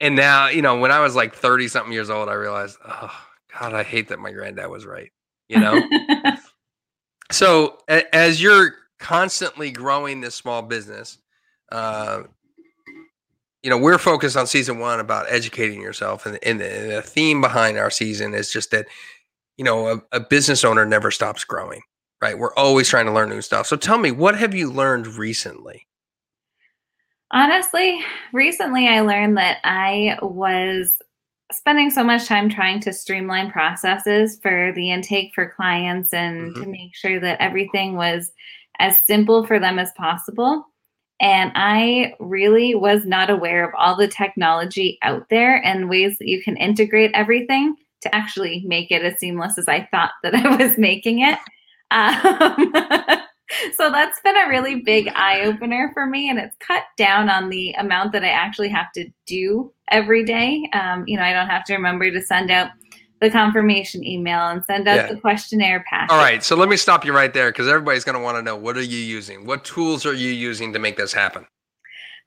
And 0.00 0.16
now, 0.16 0.48
you 0.48 0.62
know, 0.62 0.78
when 0.78 0.92
I 0.92 1.00
was 1.00 1.14
like 1.14 1.34
30 1.34 1.68
something 1.68 1.92
years 1.92 2.08
old, 2.08 2.28
I 2.28 2.34
realized, 2.34 2.78
oh, 2.86 3.10
God, 3.58 3.74
I 3.74 3.82
hate 3.82 4.08
that 4.08 4.18
my 4.18 4.30
granddad 4.30 4.70
was 4.70 4.86
right. 4.86 5.10
You 5.48 5.60
know? 5.60 5.82
so 7.30 7.78
a- 7.88 8.14
as 8.14 8.40
you're 8.40 8.74
constantly 8.98 9.70
growing 9.70 10.20
this 10.20 10.34
small 10.34 10.62
business 10.62 11.18
uh, 11.72 12.22
you 13.66 13.70
know 13.70 13.78
we're 13.78 13.98
focused 13.98 14.36
on 14.36 14.46
season 14.46 14.78
one 14.78 15.00
about 15.00 15.26
educating 15.28 15.82
yourself 15.82 16.24
and, 16.24 16.38
and, 16.42 16.60
the, 16.60 16.72
and 16.72 16.90
the 16.90 17.02
theme 17.02 17.40
behind 17.40 17.76
our 17.76 17.90
season 17.90 18.32
is 18.32 18.50
just 18.50 18.70
that 18.70 18.86
you 19.58 19.64
know 19.64 19.88
a, 19.88 20.02
a 20.12 20.20
business 20.20 20.64
owner 20.64 20.86
never 20.86 21.10
stops 21.10 21.44
growing 21.44 21.82
right? 22.20 22.38
We're 22.38 22.54
always 22.54 22.88
trying 22.88 23.06
to 23.06 23.12
learn 23.12 23.28
new 23.28 23.42
stuff. 23.42 23.66
So 23.66 23.76
tell 23.76 23.98
me 23.98 24.10
what 24.10 24.36
have 24.38 24.54
you 24.54 24.70
learned 24.70 25.06
recently? 25.06 25.86
Honestly, 27.32 28.00
recently 28.32 28.88
I 28.88 29.00
learned 29.00 29.36
that 29.36 29.58
I 29.64 30.18
was 30.22 30.98
spending 31.52 31.90
so 31.90 32.02
much 32.02 32.26
time 32.26 32.48
trying 32.48 32.80
to 32.80 32.92
streamline 32.92 33.50
processes 33.50 34.38
for 34.42 34.72
the 34.74 34.90
intake 34.90 35.32
for 35.34 35.52
clients 35.54 36.12
and 36.12 36.52
mm-hmm. 36.52 36.62
to 36.62 36.68
make 36.68 36.94
sure 36.94 37.20
that 37.20 37.40
everything 37.40 37.96
was 37.96 38.32
as 38.78 38.98
simple 39.06 39.46
for 39.46 39.58
them 39.58 39.78
as 39.78 39.92
possible. 39.96 40.66
And 41.20 41.50
I 41.54 42.14
really 42.20 42.74
was 42.74 43.06
not 43.06 43.30
aware 43.30 43.66
of 43.66 43.74
all 43.76 43.96
the 43.96 44.08
technology 44.08 44.98
out 45.02 45.28
there 45.30 45.64
and 45.64 45.88
ways 45.88 46.18
that 46.18 46.28
you 46.28 46.42
can 46.42 46.56
integrate 46.56 47.10
everything 47.14 47.74
to 48.02 48.14
actually 48.14 48.62
make 48.66 48.90
it 48.90 49.02
as 49.02 49.18
seamless 49.18 49.58
as 49.58 49.68
I 49.68 49.88
thought 49.90 50.12
that 50.22 50.34
I 50.34 50.56
was 50.56 50.76
making 50.78 51.20
it. 51.20 51.38
Um, 51.90 52.72
so 53.76 53.90
that's 53.90 54.20
been 54.20 54.36
a 54.36 54.48
really 54.48 54.80
big 54.80 55.08
eye 55.14 55.42
opener 55.42 55.90
for 55.94 56.06
me, 56.06 56.28
and 56.28 56.38
it's 56.38 56.56
cut 56.58 56.82
down 56.96 57.30
on 57.30 57.48
the 57.48 57.72
amount 57.72 58.12
that 58.12 58.24
I 58.24 58.28
actually 58.28 58.68
have 58.68 58.92
to 58.92 59.08
do 59.26 59.72
every 59.90 60.24
day. 60.24 60.68
Um, 60.72 61.04
you 61.06 61.16
know, 61.16 61.22
I 61.22 61.32
don't 61.32 61.48
have 61.48 61.64
to 61.64 61.74
remember 61.74 62.10
to 62.10 62.20
send 62.20 62.50
out 62.50 62.70
the 63.20 63.30
confirmation 63.30 64.04
email 64.04 64.48
and 64.48 64.64
send 64.64 64.86
out 64.86 64.96
yeah. 64.96 65.06
the 65.08 65.16
questionnaire 65.16 65.84
packet. 65.88 66.12
All 66.12 66.18
right, 66.18 66.44
so 66.44 66.54
let 66.54 66.68
me 66.68 66.76
stop 66.76 67.04
you 67.04 67.14
right 67.14 67.32
there 67.32 67.50
because 67.50 67.68
everybody's 67.68 68.04
going 68.04 68.16
to 68.16 68.22
want 68.22 68.36
to 68.36 68.42
know 68.42 68.56
what 68.56 68.76
are 68.76 68.82
you 68.82 68.98
using? 68.98 69.46
What 69.46 69.64
tools 69.64 70.04
are 70.04 70.12
you 70.12 70.30
using 70.30 70.72
to 70.72 70.78
make 70.78 70.96
this 70.96 71.12
happen? 71.12 71.46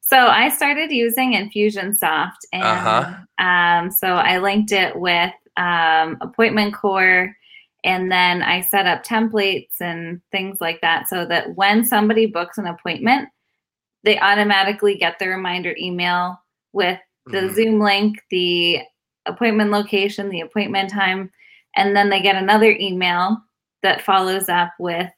So 0.02 0.18
I 0.18 0.50
started 0.50 0.92
using 0.92 1.34
Infusionsoft, 1.34 2.40
and 2.52 2.64
uh-huh. 2.64 3.44
um, 3.44 3.92
so 3.92 4.16
I 4.16 4.40
linked 4.40 4.72
it 4.72 4.96
with 4.96 5.32
um, 5.56 6.18
Appointment 6.22 6.74
Core, 6.74 7.36
and 7.84 8.12
then 8.12 8.42
I 8.42 8.62
set 8.62 8.88
up 8.88 9.06
templates 9.06 9.80
and 9.80 10.20
things 10.32 10.60
like 10.60 10.82
that, 10.82 11.08
so 11.08 11.26
that 11.28 11.56
when 11.56 11.86
somebody 11.86 12.26
books 12.26 12.58
an 12.58 12.66
appointment, 12.66 13.30
they 14.04 14.20
automatically 14.20 14.96
get 14.96 15.20
the 15.20 15.28
reminder 15.28 15.76
email 15.78 16.42
with 16.74 17.00
the 17.28 17.38
mm-hmm. 17.38 17.54
Zoom 17.54 17.80
link, 17.80 18.20
the 18.32 18.80
appointment 19.30 19.72
location, 19.72 20.30
the 20.30 20.42
appointment 20.42 20.90
time, 20.90 21.32
and 21.76 21.96
then 21.96 22.10
they 22.10 22.22
get 22.22 22.36
another 22.36 22.72
email 22.80 23.38
that 23.84 24.02
follows 24.02 24.50
up 24.50 24.72
with 24.80 25.10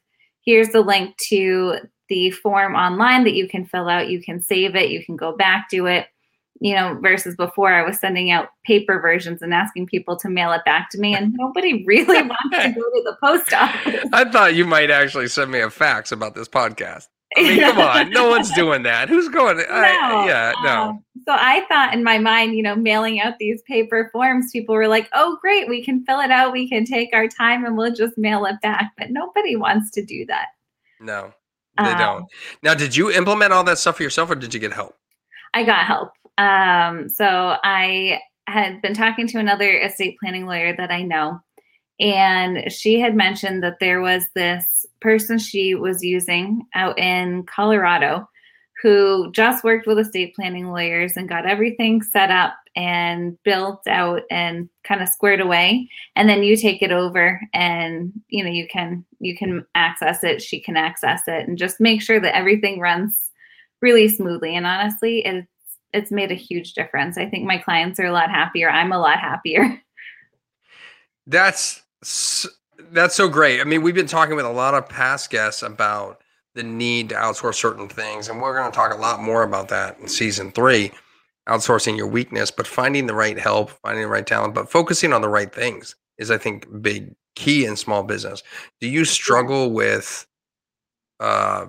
here's 0.44 0.68
the 0.68 0.80
link 0.80 1.16
to 1.16 1.76
the 2.08 2.30
form 2.30 2.74
online 2.74 3.24
that 3.24 3.34
you 3.34 3.48
can 3.48 3.64
fill 3.64 3.88
out. 3.88 4.10
You 4.10 4.22
can 4.22 4.42
save 4.42 4.76
it, 4.76 4.90
you 4.90 5.04
can 5.04 5.16
go 5.16 5.36
back 5.36 5.68
to 5.70 5.86
it. 5.86 6.06
You 6.60 6.76
know, 6.76 6.96
versus 7.02 7.34
before 7.34 7.72
I 7.72 7.82
was 7.82 7.98
sending 7.98 8.30
out 8.30 8.50
paper 8.64 9.00
versions 9.00 9.42
and 9.42 9.52
asking 9.52 9.86
people 9.86 10.16
to 10.18 10.28
mail 10.28 10.52
it 10.52 10.64
back 10.64 10.90
to 10.90 10.98
me, 10.98 11.12
and 11.16 11.34
nobody 11.36 11.84
really 11.86 12.22
wants 12.22 12.56
to 12.56 12.68
go 12.68 12.80
to 12.82 13.02
the 13.04 13.16
post 13.20 13.52
office. 13.54 14.04
I 14.12 14.30
thought 14.30 14.54
you 14.54 14.64
might 14.64 14.90
actually 14.90 15.26
send 15.26 15.50
me 15.50 15.60
a 15.60 15.70
fax 15.70 16.12
about 16.12 16.36
this 16.36 16.48
podcast. 16.48 17.08
I 17.36 17.42
mean, 17.42 17.60
come 17.60 17.78
on, 17.80 18.10
no 18.10 18.28
one's 18.28 18.50
doing 18.52 18.82
that. 18.82 19.08
Who's 19.08 19.28
going? 19.28 19.58
No, 19.58 19.64
I, 19.68 20.26
yeah, 20.26 20.52
no. 20.62 20.82
Um, 20.82 21.04
so 21.24 21.32
I 21.32 21.64
thought 21.68 21.94
in 21.94 22.02
my 22.02 22.18
mind, 22.18 22.56
you 22.56 22.62
know, 22.62 22.74
mailing 22.74 23.20
out 23.20 23.38
these 23.38 23.62
paper 23.62 24.10
forms, 24.12 24.50
people 24.50 24.74
were 24.74 24.88
like, 24.88 25.08
"Oh, 25.12 25.38
great, 25.40 25.68
we 25.68 25.84
can 25.84 26.04
fill 26.04 26.20
it 26.20 26.30
out. 26.30 26.52
We 26.52 26.68
can 26.68 26.84
take 26.84 27.10
our 27.12 27.28
time, 27.28 27.64
and 27.64 27.76
we'll 27.76 27.94
just 27.94 28.18
mail 28.18 28.44
it 28.46 28.60
back." 28.60 28.92
But 28.98 29.10
nobody 29.10 29.56
wants 29.56 29.90
to 29.92 30.04
do 30.04 30.26
that. 30.26 30.46
No, 31.00 31.32
they 31.78 31.92
um, 31.92 31.98
don't. 31.98 32.26
Now, 32.62 32.74
did 32.74 32.96
you 32.96 33.10
implement 33.10 33.52
all 33.52 33.64
that 33.64 33.78
stuff 33.78 33.96
for 33.96 34.02
yourself, 34.02 34.30
or 34.30 34.34
did 34.34 34.52
you 34.52 34.60
get 34.60 34.72
help? 34.72 34.96
I 35.54 35.64
got 35.64 35.86
help. 35.86 36.10
Um, 36.38 37.08
so 37.08 37.56
I 37.62 38.20
had 38.46 38.82
been 38.82 38.94
talking 38.94 39.26
to 39.28 39.38
another 39.38 39.78
estate 39.78 40.16
planning 40.20 40.46
lawyer 40.46 40.74
that 40.76 40.90
I 40.90 41.02
know, 41.02 41.40
and 42.02 42.70
she 42.70 42.98
had 42.98 43.14
mentioned 43.14 43.62
that 43.62 43.78
there 43.78 44.00
was 44.00 44.24
this 44.34 44.84
person 45.00 45.38
she 45.38 45.76
was 45.76 46.02
using 46.02 46.66
out 46.74 46.98
in 46.98 47.44
Colorado 47.44 48.28
who 48.82 49.30
just 49.30 49.62
worked 49.62 49.86
with 49.86 50.00
estate 50.00 50.34
planning 50.34 50.66
lawyers 50.66 51.16
and 51.16 51.28
got 51.28 51.46
everything 51.46 52.02
set 52.02 52.32
up 52.32 52.54
and 52.74 53.40
built 53.44 53.86
out 53.86 54.22
and 54.32 54.68
kind 54.82 55.00
of 55.00 55.08
squared 55.08 55.40
away. 55.40 55.88
And 56.16 56.28
then 56.28 56.42
you 56.42 56.56
take 56.56 56.82
it 56.82 56.90
over 56.90 57.40
and 57.54 58.12
you 58.28 58.42
know 58.42 58.50
you 58.50 58.66
can 58.66 59.04
you 59.20 59.36
can 59.36 59.64
access 59.76 60.24
it 60.24 60.42
she 60.42 60.58
can 60.58 60.76
access 60.76 61.22
it 61.28 61.46
and 61.46 61.56
just 61.56 61.80
make 61.80 62.02
sure 62.02 62.18
that 62.18 62.36
everything 62.36 62.80
runs 62.80 63.30
really 63.80 64.08
smoothly. 64.08 64.56
And 64.56 64.66
honestly 64.66 65.24
it's 65.24 65.46
it's 65.92 66.10
made 66.10 66.32
a 66.32 66.34
huge 66.34 66.72
difference. 66.72 67.16
I 67.16 67.28
think 67.28 67.44
my 67.44 67.58
clients 67.58 68.00
are 68.00 68.06
a 68.06 68.12
lot 68.12 68.30
happier. 68.30 68.68
I'm 68.68 68.90
a 68.90 68.98
lot 68.98 69.20
happier. 69.20 69.80
That's 71.28 71.81
that's 72.90 73.14
so 73.14 73.28
great. 73.28 73.60
I 73.60 73.64
mean, 73.64 73.82
we've 73.82 73.94
been 73.94 74.06
talking 74.06 74.36
with 74.36 74.44
a 74.44 74.50
lot 74.50 74.74
of 74.74 74.88
past 74.88 75.30
guests 75.30 75.62
about 75.62 76.22
the 76.54 76.62
need 76.62 77.08
to 77.10 77.14
outsource 77.14 77.54
certain 77.54 77.88
things, 77.88 78.28
and 78.28 78.40
we're 78.40 78.56
going 78.56 78.70
to 78.70 78.74
talk 78.74 78.92
a 78.92 79.00
lot 79.00 79.20
more 79.20 79.42
about 79.42 79.68
that 79.68 79.98
in 79.98 80.08
season 80.08 80.52
three. 80.52 80.92
Outsourcing 81.48 81.96
your 81.96 82.06
weakness, 82.06 82.52
but 82.52 82.68
finding 82.68 83.06
the 83.06 83.14
right 83.14 83.38
help, 83.38 83.70
finding 83.70 84.02
the 84.02 84.08
right 84.08 84.26
talent, 84.26 84.54
but 84.54 84.70
focusing 84.70 85.12
on 85.12 85.22
the 85.22 85.28
right 85.28 85.52
things 85.52 85.96
is, 86.18 86.30
I 86.30 86.38
think, 86.38 86.66
big 86.82 87.14
key 87.34 87.64
in 87.64 87.76
small 87.76 88.02
business. 88.02 88.42
Do 88.80 88.88
you 88.88 89.04
struggle 89.04 89.72
with, 89.72 90.26
uh, 91.18 91.66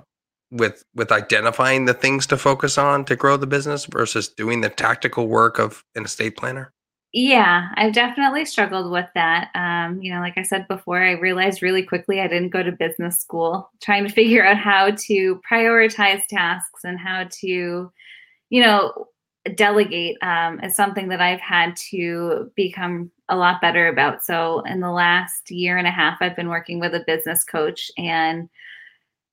with 0.51 0.83
with 0.93 1.11
identifying 1.11 1.85
the 1.85 1.93
things 1.95 2.27
to 2.27 2.37
focus 2.37 2.77
on 2.77 3.05
to 3.05 3.15
grow 3.15 3.37
the 3.37 3.47
business 3.47 3.85
versus 3.85 4.27
doing 4.27 4.61
the 4.61 4.69
tactical 4.69 5.27
work 5.27 5.57
of 5.59 5.83
an 5.95 6.05
estate 6.05 6.37
planner? 6.37 6.72
Yeah, 7.15 7.69
I've 7.75 7.93
definitely 7.93 8.43
struggled 8.45 8.91
with 8.91 9.07
that. 9.13 9.51
Um, 9.53 10.01
you 10.01 10.11
know, 10.11 10.19
like 10.19 10.33
I 10.37 10.41
said 10.41 10.67
before, 10.67 11.03
I 11.03 11.11
realized 11.11 11.61
really 11.61 11.83
quickly 11.83 12.19
I 12.19 12.27
didn't 12.27 12.49
go 12.49 12.63
to 12.63 12.71
business 12.71 13.19
school, 13.19 13.69
trying 13.83 14.07
to 14.07 14.13
figure 14.13 14.43
out 14.45 14.57
how 14.57 14.89
to 14.91 15.39
prioritize 15.49 16.25
tasks 16.27 16.83
and 16.83 16.99
how 16.99 17.25
to, 17.41 17.91
you 18.49 18.61
know, 18.61 19.07
delegate 19.55 20.17
um, 20.23 20.59
is 20.61 20.75
something 20.75 21.09
that 21.09 21.21
I've 21.21 21.41
had 21.41 21.75
to 21.91 22.51
become 22.55 23.11
a 23.29 23.35
lot 23.37 23.61
better 23.61 23.87
about. 23.89 24.23
So, 24.25 24.61
in 24.61 24.79
the 24.79 24.91
last 24.91 25.51
year 25.51 25.77
and 25.77 25.87
a 25.87 25.91
half, 25.91 26.17
I've 26.21 26.35
been 26.35 26.49
working 26.49 26.79
with 26.79 26.95
a 26.95 27.03
business 27.05 27.43
coach, 27.43 27.91
and 27.97 28.49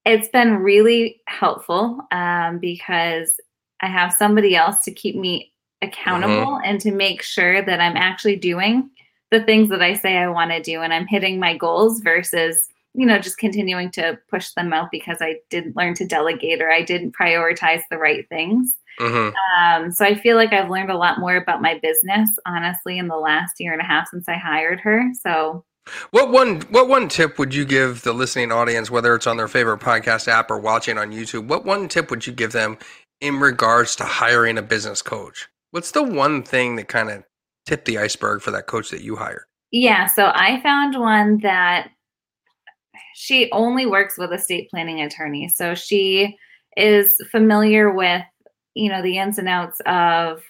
it's 0.05 0.29
been 0.29 0.57
really 0.57 1.21
helpful 1.29 2.01
um, 2.13 2.59
because 2.59 3.39
I 3.83 3.87
have 3.89 4.13
somebody 4.13 4.57
else 4.57 4.85
to 4.85 4.93
keep 4.95 5.17
me 5.17 5.53
accountable 5.83 6.53
mm-hmm. 6.53 6.65
and 6.65 6.81
to 6.83 6.93
make 6.93 7.23
sure 7.23 7.63
that 7.63 7.81
I'm 7.81 7.97
actually 7.97 8.37
doing 8.37 8.91
the 9.31 9.43
things 9.43 9.69
that 9.71 9.83
I 9.83 9.95
say 9.95 10.17
I 10.17 10.29
want 10.29 10.51
to 10.51 10.61
do 10.61 10.81
and 10.83 10.93
I'm 10.93 11.07
hitting 11.07 11.39
my 11.39 11.57
goals 11.57 12.01
versus, 12.01 12.69
you 12.95 13.07
know, 13.07 13.19
just 13.19 13.39
continuing 13.39 13.91
to 13.93 14.19
push 14.29 14.51
them 14.51 14.73
out 14.73 14.91
because 14.91 15.19
I 15.21 15.37
didn't 15.51 15.77
learn 15.77 15.95
to 15.95 16.07
delegate 16.07 16.61
or 16.61 16.71
I 16.71 16.83
didn't 16.83 17.15
prioritize 17.15 17.83
the 17.91 17.99
right 17.99 18.29
things. 18.29 18.75
Mm-hmm. 18.99 19.35
Um, 19.63 19.93
so 19.93 20.05
I 20.05 20.15
feel 20.15 20.37
like 20.37 20.53
I've 20.53 20.69
learned 20.69 20.91
a 20.91 20.99
lot 20.99 21.21
more 21.21 21.37
about 21.37 21.63
my 21.63 21.79
business, 21.79 22.29
honestly, 22.45 22.99
in 22.99 23.09
the 23.09 23.17
last 23.17 23.55
year 23.61 23.73
and 23.73 23.81
a 23.81 23.85
half 23.85 24.09
since 24.09 24.29
I 24.29 24.35
hired 24.35 24.81
her. 24.81 25.11
So 25.23 25.65
what 26.11 26.31
one 26.31 26.61
what 26.63 26.89
one 26.89 27.09
tip 27.09 27.39
would 27.39 27.55
you 27.55 27.65
give 27.65 28.03
the 28.03 28.13
listening 28.13 28.53
audience, 28.53 28.91
whether 28.91 29.15
it's 29.15 29.27
on 29.27 29.37
their 29.37 29.49
favorite 29.49 29.81
podcast 29.81 30.29
app 30.29 30.51
or 30.51 30.59
watching 30.59 30.99
on 30.99 31.13
YouTube? 31.13 31.47
What 31.47 31.65
one 31.65 31.89
tip 31.89 32.11
would 32.11 32.27
you 32.27 32.33
give 32.33 32.53
them 32.53 32.79
in 33.21 33.39
regards 33.41 33.97
to 33.97 34.05
hiring 34.05 34.59
a 34.59 34.63
business 34.63 35.03
coach? 35.03 35.49
What's 35.71 35.93
the 35.93 36.03
one 36.03 36.43
thing 36.43 36.77
that 36.77 36.89
kind 36.89 37.11
of 37.11 37.23
tipped 37.67 37.85
the 37.85 37.99
iceberg 37.99 38.43
for 38.43 38.51
that 38.51 38.67
coach 38.67 38.91
that 38.91 39.03
you 39.03 39.17
hired? 39.17 39.45
Yeah, 39.71 40.07
so 40.07 40.33
I 40.35 40.61
found 40.63 40.99
one 40.99 41.39
that 41.43 41.91
she 43.15 43.51
only 43.53 43.87
works 43.87 44.19
with 44.19 44.33
estate 44.33 44.69
planning 44.71 45.01
attorneys. 45.01 45.57
So 45.57 45.75
she 45.75 46.37
is 46.77 47.15
familiar 47.31 47.93
with, 47.93 48.23
you 48.75 48.91
know, 48.91 49.03
the 49.03 49.19
ins 49.19 49.39
and 49.39 49.49
outs 49.49 49.81
of 49.87 50.43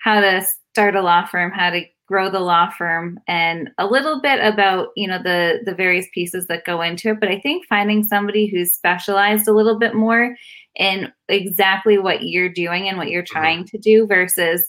how 0.00 0.20
to 0.20 0.46
start 0.72 0.94
a 0.94 1.02
law 1.02 1.26
firm, 1.26 1.50
how 1.50 1.70
to 1.70 1.84
grow 2.08 2.30
the 2.30 2.40
law 2.40 2.70
firm 2.70 3.20
and 3.28 3.70
a 3.76 3.86
little 3.86 4.20
bit 4.20 4.42
about 4.42 4.88
you 4.96 5.06
know 5.06 5.22
the 5.22 5.60
the 5.66 5.74
various 5.74 6.06
pieces 6.14 6.46
that 6.46 6.64
go 6.64 6.80
into 6.80 7.10
it 7.10 7.20
but 7.20 7.28
i 7.28 7.38
think 7.38 7.66
finding 7.66 8.02
somebody 8.02 8.46
who's 8.46 8.72
specialized 8.72 9.46
a 9.46 9.52
little 9.52 9.78
bit 9.78 9.94
more 9.94 10.34
in 10.78 11.12
exactly 11.28 11.98
what 11.98 12.22
you're 12.22 12.48
doing 12.48 12.88
and 12.88 12.96
what 12.96 13.08
you're 13.08 13.22
mm-hmm. 13.22 13.38
trying 13.38 13.64
to 13.66 13.78
do 13.78 14.06
versus 14.06 14.62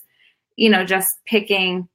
you 0.56 0.68
know 0.68 0.84
just 0.84 1.08
picking 1.26 1.88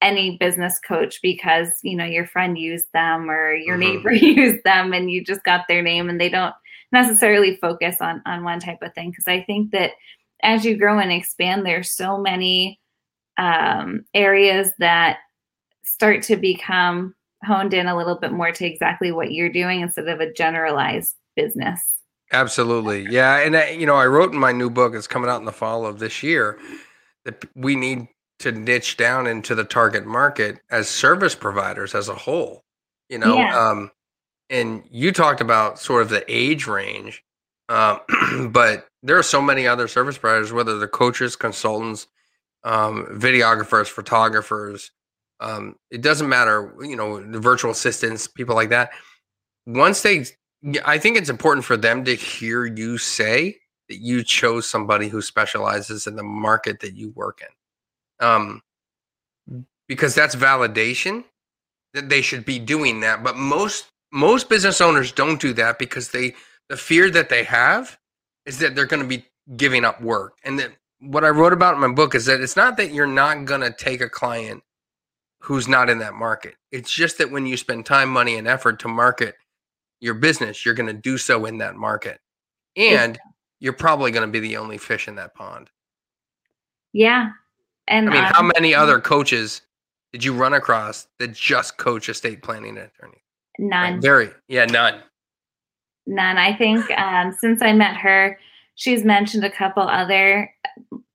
any 0.00 0.38
business 0.38 0.78
coach 0.86 1.18
because 1.22 1.68
you 1.82 1.96
know 1.96 2.04
your 2.04 2.26
friend 2.26 2.56
used 2.56 2.86
them 2.94 3.30
or 3.30 3.52
your 3.54 3.76
mm-hmm. 3.76 3.96
neighbor 3.96 4.12
used 4.12 4.64
them 4.64 4.92
and 4.92 5.10
you 5.10 5.22
just 5.22 5.44
got 5.44 5.66
their 5.68 5.82
name 5.82 6.08
and 6.08 6.20
they 6.20 6.28
don't 6.28 6.54
necessarily 6.92 7.56
focus 7.56 7.96
on 8.00 8.22
on 8.24 8.44
one 8.44 8.60
type 8.60 8.78
of 8.82 8.94
thing 8.94 9.10
because 9.10 9.28
i 9.28 9.42
think 9.42 9.70
that 9.70 9.92
as 10.42 10.64
you 10.64 10.76
grow 10.76 10.98
and 10.98 11.12
expand 11.12 11.66
there's 11.66 11.94
so 11.94 12.18
many 12.18 12.80
um, 13.36 14.04
areas 14.14 14.70
that 14.78 15.18
start 15.84 16.22
to 16.22 16.36
become 16.36 17.14
honed 17.44 17.74
in 17.74 17.86
a 17.86 17.96
little 17.96 18.18
bit 18.18 18.32
more 18.32 18.52
to 18.52 18.66
exactly 18.66 19.12
what 19.12 19.32
you're 19.32 19.52
doing 19.52 19.80
instead 19.80 20.08
of 20.08 20.20
a 20.20 20.32
generalized 20.32 21.14
business. 21.36 21.80
Absolutely. 22.32 23.06
Yeah. 23.10 23.38
And, 23.38 23.56
uh, 23.56 23.64
you 23.64 23.86
know, 23.86 23.96
I 23.96 24.06
wrote 24.06 24.32
in 24.32 24.38
my 24.38 24.52
new 24.52 24.70
book, 24.70 24.94
it's 24.94 25.06
coming 25.06 25.28
out 25.28 25.40
in 25.40 25.46
the 25.46 25.52
fall 25.52 25.84
of 25.84 25.98
this 25.98 26.22
year, 26.22 26.58
that 27.24 27.44
we 27.54 27.74
need 27.76 28.08
to 28.40 28.52
niche 28.52 28.96
down 28.96 29.26
into 29.26 29.54
the 29.54 29.64
target 29.64 30.06
market 30.06 30.60
as 30.70 30.88
service 30.88 31.34
providers 31.34 31.94
as 31.94 32.08
a 32.08 32.14
whole, 32.14 32.62
you 33.08 33.18
know. 33.18 33.36
Yeah. 33.36 33.58
Um, 33.58 33.90
and 34.48 34.82
you 34.90 35.12
talked 35.12 35.40
about 35.40 35.78
sort 35.78 36.02
of 36.02 36.08
the 36.08 36.24
age 36.28 36.66
range, 36.66 37.22
um, 37.68 38.00
but 38.50 38.86
there 39.02 39.18
are 39.18 39.22
so 39.22 39.40
many 39.40 39.66
other 39.66 39.88
service 39.88 40.18
providers, 40.18 40.52
whether 40.52 40.78
they're 40.78 40.88
coaches, 40.88 41.36
consultants, 41.36 42.06
um, 42.64 43.06
videographers, 43.12 43.88
photographers. 43.88 44.90
Um, 45.38 45.76
it 45.90 46.02
doesn't 46.02 46.28
matter, 46.28 46.74
you 46.80 46.96
know, 46.96 47.20
the 47.20 47.38
virtual 47.38 47.70
assistants, 47.70 48.26
people 48.26 48.54
like 48.54 48.68
that. 48.70 48.90
Once 49.66 50.02
they, 50.02 50.24
I 50.84 50.98
think 50.98 51.16
it's 51.16 51.30
important 51.30 51.64
for 51.64 51.76
them 51.76 52.04
to 52.04 52.14
hear 52.14 52.64
you 52.66 52.98
say 52.98 53.58
that 53.88 53.98
you 53.98 54.22
chose 54.22 54.68
somebody 54.68 55.08
who 55.08 55.22
specializes 55.22 56.06
in 56.06 56.16
the 56.16 56.22
market 56.22 56.80
that 56.80 56.94
you 56.94 57.10
work 57.10 57.40
in, 57.40 58.26
um, 58.26 58.62
because 59.88 60.14
that's 60.14 60.36
validation 60.36 61.24
that 61.94 62.08
they 62.08 62.22
should 62.22 62.44
be 62.44 62.58
doing 62.58 63.00
that. 63.00 63.22
But 63.24 63.36
most 63.36 63.86
most 64.12 64.48
business 64.48 64.80
owners 64.80 65.12
don't 65.12 65.40
do 65.40 65.52
that 65.54 65.78
because 65.78 66.10
they 66.10 66.34
the 66.68 66.76
fear 66.76 67.10
that 67.10 67.28
they 67.28 67.44
have 67.44 67.98
is 68.46 68.58
that 68.58 68.74
they're 68.74 68.86
going 68.86 69.02
to 69.02 69.08
be 69.08 69.24
giving 69.56 69.84
up 69.84 70.00
work. 70.00 70.38
And 70.44 70.58
that 70.58 70.72
what 71.00 71.24
I 71.24 71.28
wrote 71.28 71.52
about 71.52 71.74
in 71.74 71.80
my 71.80 71.88
book 71.88 72.14
is 72.14 72.26
that 72.26 72.40
it's 72.40 72.56
not 72.56 72.76
that 72.76 72.92
you're 72.92 73.06
not 73.06 73.44
going 73.44 73.62
to 73.62 73.72
take 73.72 74.00
a 74.00 74.08
client 74.08 74.62
who's 75.40 75.66
not 75.66 75.88
in 75.88 75.98
that 75.98 76.14
market. 76.14 76.56
It's 76.70 76.92
just 76.92 77.18
that 77.18 77.30
when 77.30 77.46
you 77.46 77.56
spend 77.56 77.86
time, 77.86 78.10
money, 78.10 78.36
and 78.36 78.46
effort 78.46 78.78
to 78.80 78.88
market 78.88 79.36
your 80.00 80.14
business, 80.14 80.64
you're 80.64 80.74
going 80.74 80.88
to 80.88 80.92
do 80.92 81.18
so 81.18 81.44
in 81.44 81.58
that 81.58 81.76
market. 81.76 82.20
And 82.76 83.18
you're 83.58 83.72
probably 83.72 84.10
going 84.10 84.26
to 84.26 84.32
be 84.32 84.40
the 84.40 84.56
only 84.56 84.78
fish 84.78 85.08
in 85.08 85.16
that 85.16 85.34
pond. 85.34 85.70
Yeah. 86.92 87.30
And 87.88 88.08
I 88.08 88.12
mean, 88.12 88.24
how 88.24 88.42
many 88.42 88.74
other 88.74 89.00
coaches 89.00 89.62
did 90.12 90.24
you 90.24 90.32
run 90.32 90.54
across 90.54 91.08
that 91.18 91.32
just 91.32 91.76
coach 91.76 92.08
estate 92.08 92.42
planning 92.42 92.78
attorney? 92.78 93.22
None. 93.58 94.00
Very, 94.00 94.30
yeah, 94.48 94.64
none. 94.64 95.02
None. 96.06 96.38
I 96.38 96.56
think 96.56 96.90
um, 96.92 97.36
since 97.38 97.60
I 97.62 97.72
met 97.72 97.96
her, 97.96 98.38
she's 98.76 99.04
mentioned 99.04 99.44
a 99.44 99.50
couple 99.50 99.82
other 99.82 100.52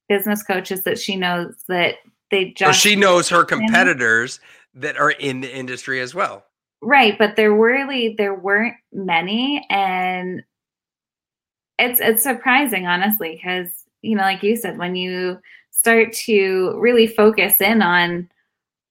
business 0.07 0.43
coaches 0.43 0.83
that 0.83 0.99
she 0.99 1.15
knows 1.15 1.55
that 1.67 1.95
they 2.29 2.51
just. 2.51 2.79
She 2.79 2.95
knows 2.95 3.29
her 3.29 3.43
competitors 3.43 4.39
that 4.75 4.97
are 4.97 5.11
in 5.11 5.41
the 5.41 5.53
industry 5.53 5.99
as 6.01 6.13
well. 6.13 6.45
Right, 6.87 7.17
but 7.17 7.35
there 7.35 7.51
were 7.55 7.69
really 7.71 8.13
there 8.15 8.35
weren't 8.35 8.75
many, 8.93 9.65
and 9.71 10.43
it's 11.79 11.99
it's 11.99 12.21
surprising, 12.23 12.85
honestly, 12.85 13.35
because 13.35 13.85
you 14.03 14.15
know, 14.15 14.21
like 14.21 14.43
you 14.43 14.55
said, 14.55 14.77
when 14.77 14.95
you 14.95 15.39
start 15.71 16.13
to 16.13 16.77
really 16.79 17.07
focus 17.07 17.59
in 17.59 17.81
on 17.81 18.29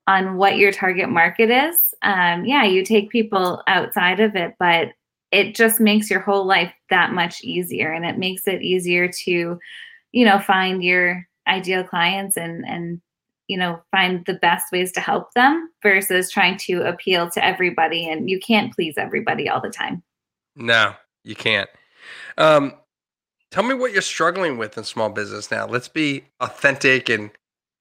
on 0.09 0.37
what 0.37 0.59
your 0.59 0.73
target 0.73 1.09
market 1.09 1.51
is, 1.51 1.77
um, 2.03 2.45
yeah, 2.45 2.65
you 2.65 2.85
take 2.85 3.11
people 3.11 3.63
outside 3.69 4.21
of 4.21 4.35
it, 4.37 4.55
but 4.59 4.89
it 5.33 5.55
just 5.55 5.81
makes 5.81 6.11
your 6.11 6.21
whole 6.21 6.45
life 6.47 6.73
that 6.91 7.13
much 7.13 7.43
easier, 7.45 7.93
and 7.93 8.05
it 8.05 8.19
makes 8.19 8.49
it 8.49 8.61
easier 8.63 9.09
to, 9.25 9.59
you 10.13 10.25
know, 10.25 10.41
find 10.41 10.83
your 10.83 11.25
ideal 11.49 11.85
clients 11.85 12.37
and 12.37 12.65
and 12.67 13.01
you 13.49 13.57
know 13.59 13.81
find 13.91 14.25
the 14.27 14.35
best 14.35 14.73
ways 14.73 14.93
to 14.93 15.01
help 15.01 15.33
them 15.35 15.71
versus 15.83 16.31
trying 16.31 16.57
to 16.59 16.83
appeal 16.83 17.31
to 17.31 17.45
everybody 17.45 18.09
and 18.09 18.31
you 18.31 18.41
can't 18.41 18.75
please 18.75 18.95
everybody 18.97 19.49
all 19.49 19.61
the 19.61 19.71
time. 19.71 20.03
No 20.57 20.95
you 21.25 21.35
can't. 21.35 21.69
Um, 22.39 22.75
tell 23.51 23.65
me 23.65 23.75
what 23.75 23.93
you're 23.93 24.03
struggling 24.03 24.59
with 24.59 24.79
in 24.79 24.85
small 24.85 25.11
business 25.11 25.51
now. 25.51 25.67
Let's 25.67 25.89
be 25.89 26.25
authentic 26.41 27.09
and 27.09 27.31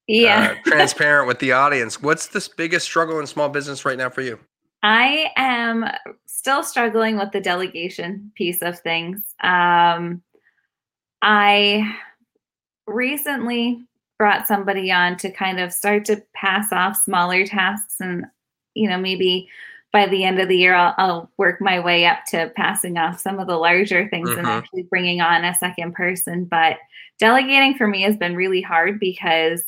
yeah. 0.07 0.55
uh, 0.57 0.61
transparent 0.69 1.27
with 1.27 1.39
the 1.39 1.51
audience. 1.51 2.01
What's 2.01 2.27
the 2.27 2.47
biggest 2.57 2.85
struggle 2.85 3.19
in 3.19 3.27
small 3.27 3.49
business 3.49 3.85
right 3.85 3.97
now 3.97 4.09
for 4.09 4.21
you? 4.21 4.39
I 4.81 5.31
am 5.37 5.85
still 6.25 6.63
struggling 6.63 7.17
with 7.17 7.31
the 7.31 7.39
delegation 7.39 8.31
piece 8.35 8.61
of 8.61 8.79
things. 8.79 9.21
Um, 9.41 10.23
i 11.21 11.97
recently 12.85 13.81
brought 14.17 14.47
somebody 14.47 14.91
on 14.91 15.17
to 15.17 15.31
kind 15.31 15.59
of 15.59 15.73
start 15.73 16.05
to 16.05 16.21
pass 16.33 16.71
off 16.71 16.95
smaller 16.95 17.45
tasks 17.45 17.95
and 17.99 18.25
you 18.73 18.89
know 18.89 18.97
maybe 18.97 19.49
by 19.91 20.07
the 20.07 20.23
end 20.23 20.39
of 20.39 20.49
the 20.49 20.57
year 20.57 20.73
I'll, 20.73 20.95
I'll 20.97 21.31
work 21.37 21.61
my 21.61 21.79
way 21.79 22.05
up 22.05 22.25
to 22.27 22.51
passing 22.55 22.97
off 22.97 23.19
some 23.19 23.39
of 23.39 23.47
the 23.47 23.57
larger 23.57 24.07
things 24.09 24.29
mm-hmm. 24.29 24.39
and 24.39 24.47
actually 24.47 24.83
bringing 24.83 25.21
on 25.21 25.43
a 25.43 25.55
second 25.55 25.93
person 25.93 26.45
but 26.45 26.77
delegating 27.19 27.75
for 27.75 27.87
me 27.87 28.01
has 28.03 28.17
been 28.17 28.35
really 28.35 28.61
hard 28.61 28.99
because 28.99 29.63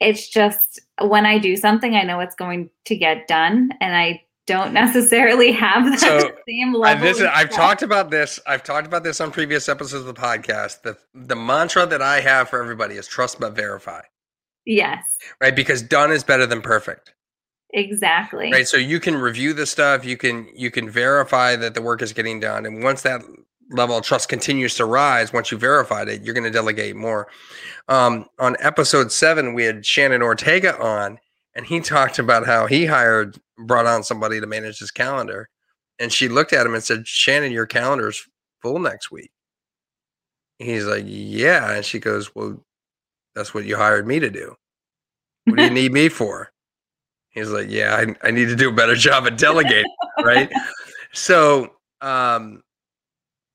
it's 0.00 0.28
just 0.28 0.80
when 1.02 1.26
i 1.26 1.38
do 1.38 1.56
something 1.56 1.94
i 1.94 2.02
know 2.02 2.20
it's 2.20 2.34
going 2.34 2.70
to 2.84 2.96
get 2.96 3.26
done 3.26 3.70
and 3.80 3.96
i 3.96 4.22
don't 4.48 4.72
necessarily 4.72 5.52
have 5.64 5.84
that 5.84 6.00
so, 6.00 6.32
same 6.48 6.74
level. 6.74 7.04
This, 7.04 7.20
I've 7.22 7.50
talked 7.50 7.82
about 7.82 8.10
this. 8.10 8.40
I've 8.46 8.64
talked 8.64 8.86
about 8.86 9.04
this 9.04 9.20
on 9.20 9.30
previous 9.30 9.68
episodes 9.68 10.06
of 10.06 10.06
the 10.06 10.20
podcast. 10.20 10.82
The 10.82 10.98
the 11.14 11.36
mantra 11.36 11.86
that 11.86 12.02
I 12.02 12.20
have 12.20 12.48
for 12.48 12.60
everybody 12.60 12.96
is 12.96 13.06
trust 13.06 13.38
but 13.38 13.54
verify. 13.54 14.00
Yes. 14.66 15.04
Right, 15.40 15.54
because 15.54 15.80
done 15.80 16.10
is 16.10 16.24
better 16.24 16.44
than 16.44 16.60
perfect. 16.60 17.14
Exactly. 17.74 18.50
Right. 18.50 18.66
So 18.66 18.76
you 18.76 18.98
can 18.98 19.14
review 19.14 19.52
the 19.52 19.66
stuff, 19.66 20.04
you 20.04 20.16
can 20.16 20.48
you 20.54 20.70
can 20.70 20.90
verify 20.90 21.54
that 21.56 21.74
the 21.74 21.82
work 21.82 22.02
is 22.02 22.12
getting 22.12 22.40
done. 22.40 22.66
And 22.66 22.82
once 22.82 23.02
that 23.02 23.22
level 23.70 23.98
of 23.98 24.04
trust 24.04 24.28
continues 24.28 24.74
to 24.76 24.86
rise, 24.86 25.32
once 25.32 25.52
you 25.52 25.58
verified 25.58 26.08
it, 26.08 26.22
you're 26.22 26.34
going 26.34 26.44
to 26.44 26.50
delegate 26.50 26.96
more. 26.96 27.28
Um, 27.88 28.26
on 28.38 28.56
episode 28.60 29.12
seven, 29.12 29.52
we 29.52 29.64
had 29.64 29.84
Shannon 29.84 30.22
Ortega 30.22 30.78
on, 30.80 31.18
and 31.54 31.66
he 31.66 31.80
talked 31.94 32.18
about 32.18 32.46
how 32.46 32.66
he 32.66 32.86
hired 32.86 33.38
brought 33.58 33.86
on 33.86 34.02
somebody 34.02 34.40
to 34.40 34.46
manage 34.46 34.78
his 34.78 34.90
calendar 34.90 35.48
and 35.98 36.12
she 36.12 36.28
looked 36.28 36.52
at 36.52 36.66
him 36.66 36.74
and 36.74 36.82
said 36.82 37.06
shannon 37.06 37.52
your 37.52 37.66
calendar's 37.66 38.26
full 38.62 38.78
next 38.78 39.10
week. 39.10 39.30
He's 40.58 40.84
like 40.84 41.04
yeah 41.06 41.72
and 41.72 41.84
she 41.84 41.98
goes 41.98 42.34
well 42.34 42.62
that's 43.34 43.54
what 43.54 43.64
you 43.64 43.76
hired 43.76 44.06
me 44.06 44.20
to 44.20 44.30
do. 44.30 44.54
What 45.44 45.56
do 45.56 45.64
you 45.64 45.70
need 45.70 45.92
me 45.92 46.08
for? 46.08 46.50
He's 47.30 47.50
like 47.50 47.68
yeah 47.70 47.96
I, 47.96 48.28
I 48.28 48.30
need 48.30 48.46
to 48.46 48.56
do 48.56 48.70
a 48.70 48.72
better 48.72 48.94
job 48.96 49.26
at 49.26 49.38
delegating 49.38 49.92
right? 50.22 50.50
So 51.12 51.74
um 52.00 52.62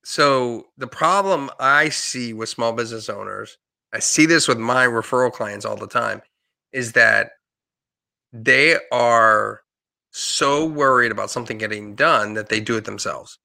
so 0.03 0.67
the 0.77 0.87
problem 0.87 1.49
i 1.59 1.87
see 1.87 2.33
with 2.33 2.49
small 2.49 2.73
business 2.73 3.07
owners 3.07 3.57
i 3.93 3.99
see 3.99 4.25
this 4.25 4.49
with 4.49 4.59
my 4.59 4.85
referral 4.85 5.31
clients 5.31 5.65
all 5.65 5.77
the 5.77 5.87
time 5.87 6.21
is 6.73 6.91
that 6.91 7.31
they 8.33 8.77
are 8.91 9.62
so 10.13 10.63
worried 10.63 11.11
about 11.11 11.31
something 11.31 11.57
getting 11.57 11.95
done 11.95 12.35
that 12.35 12.47
they 12.47 12.59
do 12.59 12.77
it 12.77 12.85
themselves. 12.85 13.39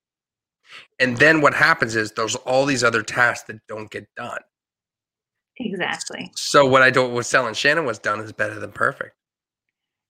And 0.99 1.17
then 1.17 1.41
what 1.41 1.55
happens 1.55 1.97
is 1.97 2.13
there's 2.13 2.37
all 2.37 2.67
these 2.67 2.85
other 2.85 3.03
tasks 3.03 3.47
that 3.47 3.59
don't 3.69 3.91
get 3.91 4.07
done. 4.17 4.41
Exactly. 5.57 6.31
So 6.37 6.67
what 6.67 6.83
I 6.83 6.91
don't 6.91 7.15
was 7.15 7.29
telling 7.29 7.55
Shannon 7.55 7.87
was 7.87 7.99
done 7.99 8.21
is 8.21 8.33
better 8.33 8.61
than 8.61 8.71
perfect. 8.71 9.17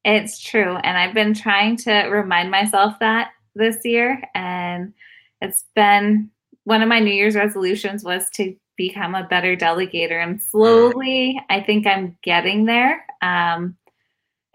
It's 0.05 0.41
true. 0.41 0.77
And 0.77 0.99
I've 0.99 1.15
been 1.15 1.33
trying 1.33 1.77
to 1.79 1.93
remind 2.09 2.51
myself 2.51 2.99
that 3.01 3.31
this 3.55 3.79
year. 3.85 4.21
And 4.35 4.95
it's 5.41 5.65
been 5.75 6.31
one 6.65 6.83
of 6.83 6.89
my 6.89 6.99
New 6.99 7.15
Year's 7.15 7.37
resolutions 7.37 8.03
was 8.03 8.29
to 8.31 8.55
become 8.77 9.15
a 9.15 9.25
better 9.25 9.57
delegator. 9.57 10.23
And 10.23 10.39
mm. 10.39 10.43
slowly 10.43 11.41
I 11.49 11.61
think 11.61 11.87
I'm 11.87 12.19
getting 12.23 12.67
there. 12.67 13.05
Um, 13.23 13.77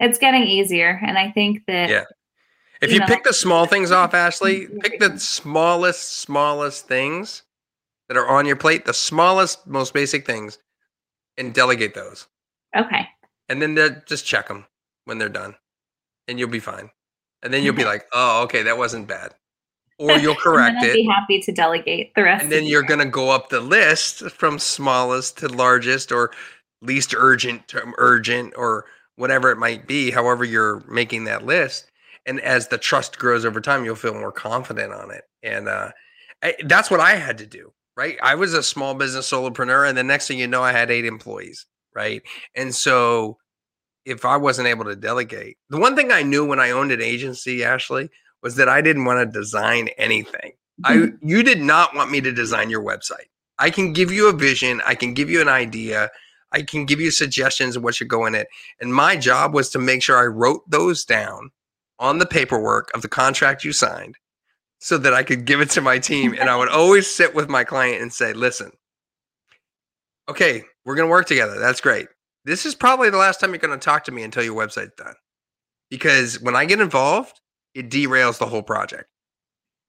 it's 0.04 0.18
getting 0.18 0.44
easier 0.44 1.00
and 1.06 1.18
i 1.18 1.30
think 1.30 1.62
that 1.66 1.90
yeah. 1.90 2.04
If 2.82 2.90
you, 2.90 2.94
you 2.94 3.00
know, 3.00 3.06
pick 3.06 3.24
the 3.24 3.32
small 3.32 3.66
things 3.66 3.90
off 3.90 4.12
ashley 4.12 4.66
pick 4.80 5.00
the 5.00 5.18
smallest 5.18 6.20
smallest 6.20 6.86
things 6.86 7.42
that 8.08 8.16
are 8.16 8.28
on 8.28 8.46
your 8.46 8.56
plate 8.56 8.84
the 8.84 8.94
smallest 8.94 9.66
most 9.66 9.94
basic 9.94 10.26
things 10.26 10.58
and 11.36 11.54
delegate 11.54 11.94
those. 11.94 12.26
Okay. 12.76 13.08
And 13.48 13.60
then 13.60 14.02
just 14.06 14.26
check 14.26 14.48
them 14.48 14.66
when 15.04 15.18
they're 15.18 15.28
done 15.28 15.54
and 16.28 16.38
you'll 16.38 16.48
be 16.48 16.60
fine. 16.60 16.90
And 17.42 17.52
then 17.52 17.62
you'll 17.62 17.74
be 17.74 17.84
like 17.84 18.06
oh 18.12 18.42
okay 18.44 18.62
that 18.62 18.78
wasn't 18.78 19.08
bad. 19.08 19.34
Or 20.00 20.10
you'll 20.18 20.34
correct 20.34 20.82
it. 20.82 20.92
be 20.92 21.04
happy 21.04 21.38
to 21.38 21.52
delegate 21.52 22.12
the 22.16 22.24
rest 22.24 22.42
and 22.42 22.50
then 22.50 22.64
you're 22.64 22.82
going 22.82 22.98
to 22.98 23.06
go 23.06 23.30
up 23.30 23.48
the 23.48 23.60
list 23.60 24.28
from 24.32 24.58
smallest 24.58 25.38
to 25.38 25.46
largest 25.46 26.10
or 26.10 26.32
least 26.82 27.14
urgent 27.16 27.68
to 27.68 27.80
urgent 27.96 28.54
or 28.56 28.86
whatever 29.16 29.50
it 29.50 29.58
might 29.58 29.86
be, 29.86 30.10
however 30.10 30.44
you're 30.44 30.82
making 30.88 31.24
that 31.24 31.46
list. 31.46 31.90
And 32.26 32.40
as 32.40 32.68
the 32.68 32.78
trust 32.78 33.18
grows 33.18 33.44
over 33.44 33.60
time, 33.60 33.84
you'll 33.84 33.96
feel 33.96 34.14
more 34.14 34.32
confident 34.32 34.92
on 34.92 35.10
it. 35.10 35.24
And 35.42 35.68
uh, 35.68 35.90
I, 36.42 36.54
that's 36.64 36.90
what 36.90 37.00
I 37.00 37.16
had 37.16 37.38
to 37.38 37.46
do, 37.46 37.72
right? 37.96 38.16
I 38.22 38.34
was 38.34 38.54
a 38.54 38.62
small 38.62 38.94
business 38.94 39.30
solopreneur, 39.30 39.88
and 39.88 39.96
the 39.96 40.02
next 40.02 40.26
thing 40.28 40.38
you 40.38 40.46
know, 40.46 40.62
I 40.62 40.72
had 40.72 40.90
eight 40.90 41.04
employees, 41.04 41.66
right? 41.94 42.22
And 42.54 42.74
so 42.74 43.38
if 44.04 44.24
I 44.24 44.36
wasn't 44.36 44.68
able 44.68 44.84
to 44.86 44.96
delegate, 44.96 45.58
the 45.70 45.78
one 45.78 45.96
thing 45.96 46.12
I 46.12 46.22
knew 46.22 46.44
when 46.46 46.60
I 46.60 46.70
owned 46.70 46.92
an 46.92 47.02
agency, 47.02 47.64
Ashley, 47.64 48.10
was 48.42 48.56
that 48.56 48.68
I 48.68 48.80
didn't 48.80 49.04
want 49.04 49.20
to 49.20 49.38
design 49.38 49.88
anything. 49.96 50.52
I 50.82 50.96
mm-hmm. 50.96 51.28
you 51.28 51.42
did 51.42 51.60
not 51.60 51.94
want 51.94 52.10
me 52.10 52.20
to 52.20 52.32
design 52.32 52.68
your 52.68 52.82
website. 52.82 53.28
I 53.58 53.70
can 53.70 53.92
give 53.92 54.10
you 54.10 54.28
a 54.28 54.32
vision, 54.32 54.82
I 54.84 54.94
can 54.94 55.14
give 55.14 55.30
you 55.30 55.40
an 55.40 55.48
idea, 55.48 56.10
I 56.54 56.62
can 56.62 56.86
give 56.86 57.00
you 57.00 57.10
suggestions 57.10 57.74
of 57.74 57.82
what 57.82 57.96
should 57.96 58.08
go 58.08 58.26
in 58.26 58.34
it. 58.36 58.46
And 58.80 58.94
my 58.94 59.16
job 59.16 59.52
was 59.52 59.70
to 59.70 59.78
make 59.80 60.02
sure 60.02 60.16
I 60.16 60.26
wrote 60.26 60.62
those 60.70 61.04
down 61.04 61.50
on 61.98 62.18
the 62.18 62.26
paperwork 62.26 62.92
of 62.94 63.02
the 63.02 63.08
contract 63.08 63.64
you 63.64 63.72
signed 63.72 64.16
so 64.78 64.96
that 64.98 65.12
I 65.12 65.24
could 65.24 65.46
give 65.46 65.60
it 65.60 65.70
to 65.70 65.80
my 65.80 65.98
team. 65.98 66.36
And 66.38 66.48
I 66.48 66.56
would 66.56 66.68
always 66.68 67.10
sit 67.10 67.34
with 67.34 67.48
my 67.48 67.64
client 67.64 68.02
and 68.02 68.12
say, 68.12 68.32
listen, 68.32 68.70
okay, 70.28 70.62
we're 70.84 70.94
going 70.94 71.08
to 71.08 71.10
work 71.10 71.26
together. 71.26 71.58
That's 71.58 71.80
great. 71.80 72.06
This 72.44 72.66
is 72.66 72.76
probably 72.76 73.10
the 73.10 73.16
last 73.16 73.40
time 73.40 73.50
you're 73.50 73.58
going 73.58 73.78
to 73.78 73.84
talk 73.84 74.04
to 74.04 74.12
me 74.12 74.22
until 74.22 74.44
your 74.44 74.54
website's 74.54 74.94
done. 74.96 75.14
Because 75.90 76.40
when 76.40 76.54
I 76.54 76.66
get 76.66 76.80
involved, 76.80 77.40
it 77.74 77.90
derails 77.90 78.38
the 78.38 78.46
whole 78.46 78.62
project. 78.62 79.06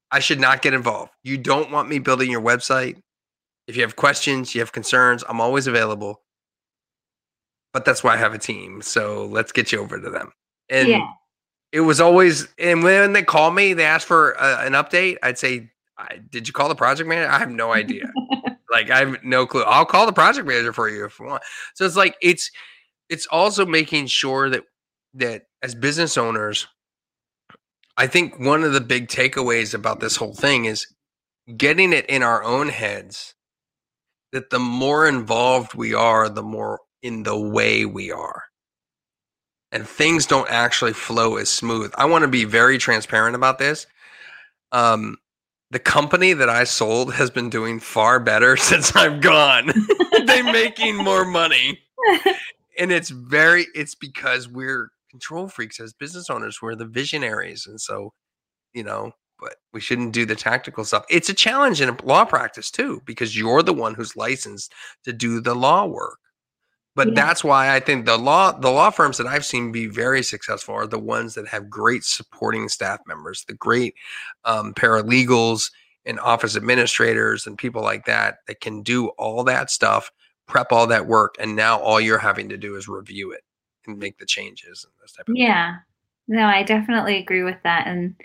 I 0.10 0.19
should 0.19 0.39
not 0.39 0.63
get 0.63 0.73
involved. 0.73 1.12
You 1.23 1.38
don't 1.38 1.71
want 1.71 1.89
me 1.89 1.99
building 1.99 2.32
your 2.32 2.41
website. 2.41 3.01
If 3.67 3.75
you 3.75 3.84
have 3.84 3.95
questions, 3.95 4.56
you 4.56 4.62
have 4.62 4.71
concerns, 4.71 5.23
I'm 5.28 5.41
always 5.41 5.67
available 5.67 6.21
but 7.75 7.83
that's 7.83 8.05
why 8.05 8.13
I 8.13 8.17
have 8.17 8.33
a 8.33 8.38
team. 8.38 8.81
So 8.81 9.25
let's 9.25 9.51
get 9.51 9.73
you 9.73 9.81
over 9.81 9.99
to 9.99 10.09
them. 10.09 10.31
And 10.69 10.88
yeah. 10.88 11.07
it 11.73 11.81
was 11.81 11.99
always, 11.99 12.47
and 12.57 12.81
when 12.83 13.11
they 13.11 13.21
call 13.21 13.51
me, 13.51 13.73
they 13.73 13.83
ask 13.83 14.07
for 14.07 14.31
a, 14.31 14.65
an 14.65 14.71
update. 14.71 15.17
I'd 15.21 15.38
say, 15.38 15.71
I, 15.97 16.21
did 16.29 16.47
you 16.47 16.53
call 16.53 16.69
the 16.69 16.75
project 16.75 17.09
manager? 17.09 17.29
I 17.29 17.38
have 17.38 17.51
no 17.51 17.73
idea. 17.73 18.05
like 18.71 18.89
I 18.89 18.99
have 18.99 19.21
no 19.25 19.45
clue. 19.45 19.63
I'll 19.63 19.85
call 19.85 20.05
the 20.05 20.13
project 20.13 20.47
manager 20.47 20.71
for 20.71 20.88
you 20.88 21.03
if 21.03 21.19
you 21.19 21.25
want. 21.25 21.43
So 21.73 21.85
it's 21.85 21.97
like 21.97 22.15
it's 22.21 22.49
it's 23.09 23.27
also 23.27 23.65
making 23.65 24.07
sure 24.07 24.49
that 24.49 24.63
that 25.15 25.43
as 25.61 25.75
business 25.75 26.17
owners, 26.17 26.69
I 27.97 28.07
think 28.07 28.39
one 28.39 28.63
of 28.63 28.71
the 28.71 28.79
big 28.79 29.09
takeaways 29.09 29.73
about 29.73 29.99
this 29.99 30.15
whole 30.15 30.33
thing 30.33 30.63
is 30.63 30.88
getting 31.57 31.91
it 31.91 32.05
in 32.05 32.23
our 32.23 32.41
own 32.41 32.69
heads 32.69 33.35
that 34.31 34.49
the 34.49 34.59
more 34.59 35.05
involved 35.05 35.73
we 35.73 35.93
are, 35.93 36.29
the 36.29 36.41
more 36.41 36.79
in 37.01 37.23
the 37.23 37.38
way 37.38 37.86
we 37.86 38.12
are. 38.12 38.43
And 39.71 39.88
things 39.88 40.25
don't 40.25 40.49
actually 40.49 40.93
flow 40.93 41.38
as 41.38 41.49
smooth. 41.49 41.91
I 41.97 42.05
want 42.05 42.23
to 42.23 42.29
be 42.29 42.45
very 42.45 42.77
transparent 42.77 43.36
about 43.36 43.60
this. 43.60 43.88
Um, 44.71 45.17
the 45.71 45.79
company 45.79 46.34
that 46.34 46.49
I 46.49 46.63
sold 46.63 47.13
has 47.15 47.29
been 47.29 47.49
doing 47.49 47.79
far 47.79 48.19
better 48.19 48.55
since 48.58 48.95
I've 48.95 49.21
gone. 49.21 49.71
They're 50.25 50.43
making 50.43 50.97
more 50.97 51.25
money. 51.25 51.79
And 52.77 52.91
it's 52.91 53.10
very 53.10 53.67
it's 53.73 53.95
because 53.95 54.49
we're 54.49 54.89
control 55.10 55.47
freaks 55.47 55.79
as 55.79 55.93
business 55.93 56.29
owners. 56.29 56.62
We're 56.62 56.75
the 56.75 56.86
visionaries. 56.86 57.65
And 57.65 57.79
so, 57.79 58.12
you 58.73 58.84
know, 58.84 59.13
but 59.39 59.55
we 59.73 59.79
shouldn't 59.79 60.12
do 60.12 60.25
the 60.25 60.36
tactical 60.36 60.84
stuff. 60.84 61.05
It's 61.10 61.29
a 61.29 61.34
challenge 61.34 61.79
in 61.79 61.97
law 62.03 62.25
practice 62.25 62.69
too, 62.69 63.01
because 63.05 63.38
you're 63.38 63.63
the 63.63 63.73
one 63.73 63.93
who's 63.93 64.17
licensed 64.17 64.73
to 65.05 65.13
do 65.13 65.39
the 65.39 65.55
law 65.55 65.86
work. 65.86 66.19
But 66.95 67.10
yeah. 67.10 67.13
that's 67.15 67.43
why 67.43 67.75
I 67.75 67.79
think 67.81 68.05
the 68.05 68.17
law 68.17 68.53
the 68.53 68.71
law 68.71 68.89
firms 68.89 69.17
that 69.17 69.27
I've 69.27 69.45
seen 69.45 69.71
be 69.71 69.88
very 69.88 70.23
successful 70.23 70.73
are 70.73 70.88
the 70.88 70.99
ones 70.99 71.36
that 71.36 71.47
have 71.47 71.69
great 71.69 72.03
supporting 72.03 72.69
staff 72.69 72.99
members, 73.05 73.43
the 73.45 73.53
great 73.53 73.95
um, 74.45 74.73
paralegals 74.73 75.71
and 76.05 76.19
office 76.19 76.55
administrators 76.55 77.47
and 77.47 77.58
people 77.58 77.81
like 77.81 78.05
that 78.05 78.38
that 78.47 78.62
can 78.62 78.81
do 78.81 79.08
all 79.17 79.43
that 79.43 79.69
stuff, 79.69 80.12
prep 80.47 80.71
all 80.71 80.88
that 80.88 81.05
work, 81.05 81.36
and 81.39 81.55
now 81.55 81.79
all 81.79 81.99
you're 81.99 82.17
having 82.17 82.47
to 82.49 82.58
do 82.58 82.75
is 82.75 82.88
review 82.88 83.31
it 83.31 83.43
and 83.88 83.99
make 83.99 84.17
the 84.17 84.25
changes 84.25 84.86
and 84.86 84.93
this 85.01 85.12
type 85.12 85.27
of 85.27 85.36
yeah. 85.36 85.71
Thing. 85.73 85.79
No, 86.27 86.45
I 86.45 86.63
definitely 86.63 87.17
agree 87.17 87.43
with 87.43 87.58
that, 87.63 87.88
and 87.88 88.15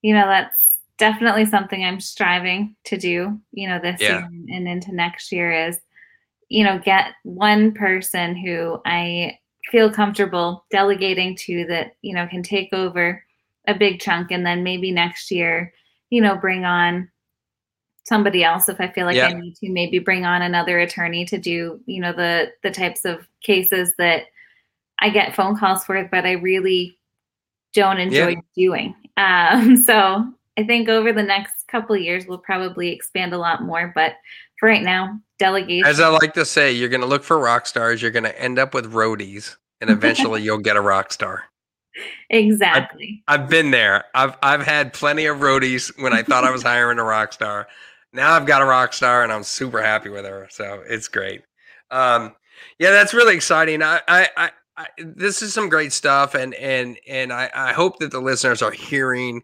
you 0.00 0.14
know 0.14 0.26
that's 0.26 0.56
definitely 0.96 1.44
something 1.44 1.84
I'm 1.84 2.00
striving 2.00 2.76
to 2.84 2.96
do. 2.96 3.40
You 3.50 3.68
know, 3.68 3.80
this 3.80 4.00
yeah. 4.00 4.24
and 4.24 4.68
into 4.68 4.94
next 4.94 5.32
year 5.32 5.52
is 5.52 5.80
you 6.52 6.62
know, 6.62 6.78
get 6.78 7.14
one 7.22 7.72
person 7.72 8.36
who 8.36 8.78
I 8.84 9.38
feel 9.70 9.90
comfortable 9.90 10.66
delegating 10.70 11.34
to 11.34 11.64
that, 11.68 11.96
you 12.02 12.14
know, 12.14 12.26
can 12.26 12.42
take 12.42 12.74
over 12.74 13.24
a 13.66 13.74
big 13.74 14.00
chunk 14.00 14.30
and 14.30 14.44
then 14.44 14.62
maybe 14.62 14.92
next 14.92 15.30
year, 15.30 15.72
you 16.10 16.20
know, 16.20 16.36
bring 16.36 16.66
on 16.66 17.10
somebody 18.04 18.44
else 18.44 18.68
if 18.68 18.78
I 18.82 18.88
feel 18.88 19.06
like 19.06 19.16
yeah. 19.16 19.28
I 19.28 19.32
need 19.32 19.56
to 19.56 19.70
maybe 19.70 19.98
bring 19.98 20.26
on 20.26 20.42
another 20.42 20.78
attorney 20.78 21.24
to 21.24 21.38
do, 21.38 21.80
you 21.86 22.02
know, 22.02 22.12
the 22.12 22.52
the 22.62 22.70
types 22.70 23.06
of 23.06 23.26
cases 23.40 23.94
that 23.96 24.24
I 24.98 25.08
get 25.08 25.34
phone 25.34 25.56
calls 25.56 25.86
for, 25.86 26.06
but 26.12 26.26
I 26.26 26.32
really 26.32 26.98
don't 27.72 27.98
enjoy 27.98 28.28
yeah. 28.28 28.40
doing. 28.54 28.94
Um, 29.16 29.76
so 29.86 30.30
I 30.58 30.64
think 30.64 30.90
over 30.90 31.14
the 31.14 31.22
next 31.22 31.66
couple 31.68 31.96
years 31.96 32.26
we'll 32.26 32.36
probably 32.36 32.92
expand 32.92 33.32
a 33.32 33.38
lot 33.38 33.62
more, 33.62 33.90
but 33.94 34.16
for 34.62 34.68
right 34.68 34.84
now, 34.84 35.18
delegation. 35.40 35.84
As 35.88 35.98
I 35.98 36.06
like 36.06 36.34
to 36.34 36.44
say, 36.44 36.70
you're 36.70 36.88
going 36.88 37.00
to 37.00 37.06
look 37.06 37.24
for 37.24 37.36
rock 37.36 37.66
stars. 37.66 38.00
You're 38.00 38.12
going 38.12 38.22
to 38.22 38.40
end 38.40 38.60
up 38.60 38.74
with 38.74 38.92
roadies, 38.92 39.56
and 39.80 39.90
eventually 39.90 40.40
you'll 40.44 40.58
get 40.58 40.76
a 40.76 40.80
rock 40.80 41.12
star. 41.12 41.42
Exactly. 42.30 43.24
I've, 43.26 43.40
I've, 43.40 43.50
been 43.50 43.72
there. 43.72 44.04
I've 44.14 44.36
I've 44.40 44.62
had 44.62 44.92
plenty 44.92 45.26
of 45.26 45.38
roadies 45.38 45.90
when 46.00 46.12
I 46.12 46.22
thought 46.22 46.44
I 46.44 46.52
was 46.52 46.62
hiring 46.62 47.00
a 47.00 47.04
rock 47.04 47.32
star. 47.32 47.66
Now 48.12 48.34
I've 48.34 48.46
got 48.46 48.62
a 48.62 48.64
rock 48.64 48.92
star, 48.92 49.24
and 49.24 49.32
I'm 49.32 49.42
super 49.42 49.82
happy 49.82 50.10
with 50.10 50.24
her. 50.24 50.46
So 50.48 50.84
it's 50.86 51.08
great. 51.08 51.42
Um, 51.90 52.36
yeah, 52.78 52.92
that's 52.92 53.12
really 53.12 53.34
exciting. 53.34 53.82
I, 53.82 54.00
I, 54.06 54.28
I, 54.36 54.50
I 54.76 54.86
this 54.98 55.42
is 55.42 55.52
some 55.52 55.68
great 55.68 55.92
stuff, 55.92 56.36
and 56.36 56.54
and 56.54 56.98
and 57.08 57.32
I, 57.32 57.50
I 57.52 57.72
hope 57.72 57.98
that 57.98 58.12
the 58.12 58.20
listeners 58.20 58.62
are 58.62 58.70
hearing 58.70 59.42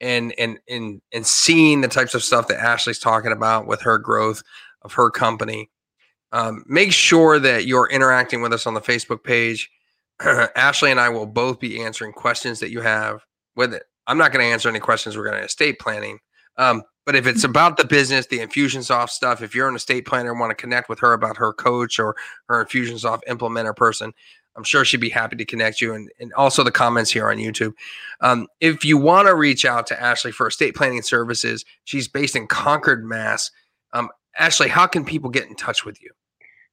and 0.00 0.32
and 0.38 0.58
and 0.68 1.00
and 1.12 1.26
seeing 1.26 1.80
the 1.80 1.88
types 1.88 2.14
of 2.14 2.22
stuff 2.22 2.48
that 2.48 2.58
Ashley's 2.58 2.98
talking 2.98 3.32
about 3.32 3.66
with 3.66 3.82
her 3.82 3.98
growth 3.98 4.42
of 4.82 4.92
her 4.94 5.10
company. 5.10 5.70
Um, 6.32 6.64
make 6.66 6.92
sure 6.92 7.38
that 7.38 7.66
you're 7.66 7.88
interacting 7.90 8.40
with 8.40 8.52
us 8.52 8.66
on 8.66 8.74
the 8.74 8.80
Facebook 8.80 9.24
page. 9.24 9.70
Ashley 10.20 10.90
and 10.90 11.00
I 11.00 11.08
will 11.08 11.26
both 11.26 11.58
be 11.58 11.82
answering 11.82 12.12
questions 12.12 12.60
that 12.60 12.70
you 12.70 12.80
have 12.80 13.24
with 13.56 13.74
it. 13.74 13.82
I'm 14.06 14.18
not 14.18 14.32
going 14.32 14.44
to 14.44 14.52
answer 14.52 14.68
any 14.68 14.78
questions 14.78 15.16
regarding 15.16 15.44
estate 15.44 15.78
planning. 15.78 16.18
Um, 16.56 16.82
but 17.06 17.16
if 17.16 17.26
it's 17.26 17.44
about 17.44 17.76
the 17.76 17.84
business, 17.84 18.26
the 18.26 18.38
Infusionsoft 18.38 19.10
stuff, 19.10 19.42
if 19.42 19.54
you're 19.54 19.68
an 19.68 19.74
estate 19.74 20.06
planner 20.06 20.30
and 20.30 20.38
want 20.38 20.50
to 20.50 20.54
connect 20.54 20.88
with 20.88 21.00
her 21.00 21.12
about 21.12 21.36
her 21.38 21.52
coach 21.52 21.98
or 21.98 22.14
her 22.48 22.64
Infusionsoft 22.64 23.22
implementer 23.28 23.74
person, 23.74 24.12
I'm 24.56 24.64
sure 24.64 24.84
she'd 24.84 25.00
be 25.00 25.08
happy 25.08 25.36
to 25.36 25.44
connect 25.44 25.80
you 25.80 25.94
and, 25.94 26.10
and 26.18 26.32
also 26.34 26.62
the 26.62 26.72
comments 26.72 27.10
here 27.10 27.30
on 27.30 27.36
YouTube. 27.36 27.72
Um, 28.20 28.46
if 28.60 28.84
you 28.84 28.98
want 28.98 29.28
to 29.28 29.34
reach 29.34 29.64
out 29.64 29.86
to 29.88 30.00
Ashley 30.00 30.32
for 30.32 30.48
estate 30.48 30.74
planning 30.74 31.02
services, 31.02 31.64
she's 31.84 32.08
based 32.08 32.36
in 32.36 32.46
Concord, 32.46 33.04
Mass. 33.04 33.50
Um, 33.92 34.10
Ashley, 34.38 34.68
how 34.68 34.86
can 34.86 35.04
people 35.04 35.30
get 35.30 35.46
in 35.48 35.54
touch 35.54 35.84
with 35.84 36.02
you? 36.02 36.10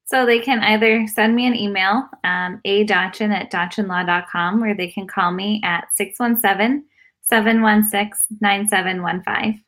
So 0.06 0.26
they 0.26 0.40
can 0.40 0.60
either 0.60 1.06
send 1.08 1.36
me 1.36 1.46
an 1.48 1.56
email, 1.56 2.08
um, 2.24 2.62
adotchin 2.66 3.32
at 3.32 3.52
dotchinlaw.com, 3.52 4.64
or 4.64 4.74
they 4.74 4.88
can 4.88 5.06
call 5.06 5.32
me 5.32 5.62
at 5.66 5.86
617 5.96 6.86
716 7.22 8.38
9715. 8.40 9.64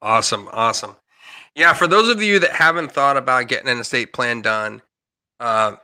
Awesome. 0.00 0.48
Awesome. 0.52 0.96
Yeah. 1.54 1.74
For 1.74 1.86
those 1.86 2.08
of 2.08 2.22
you 2.22 2.38
that 2.38 2.52
haven't 2.52 2.92
thought 2.92 3.18
about 3.18 3.48
getting 3.48 3.68
an 3.68 3.78
estate 3.78 4.14
plan 4.14 4.40
done, 4.40 4.80
uh, 5.40 5.76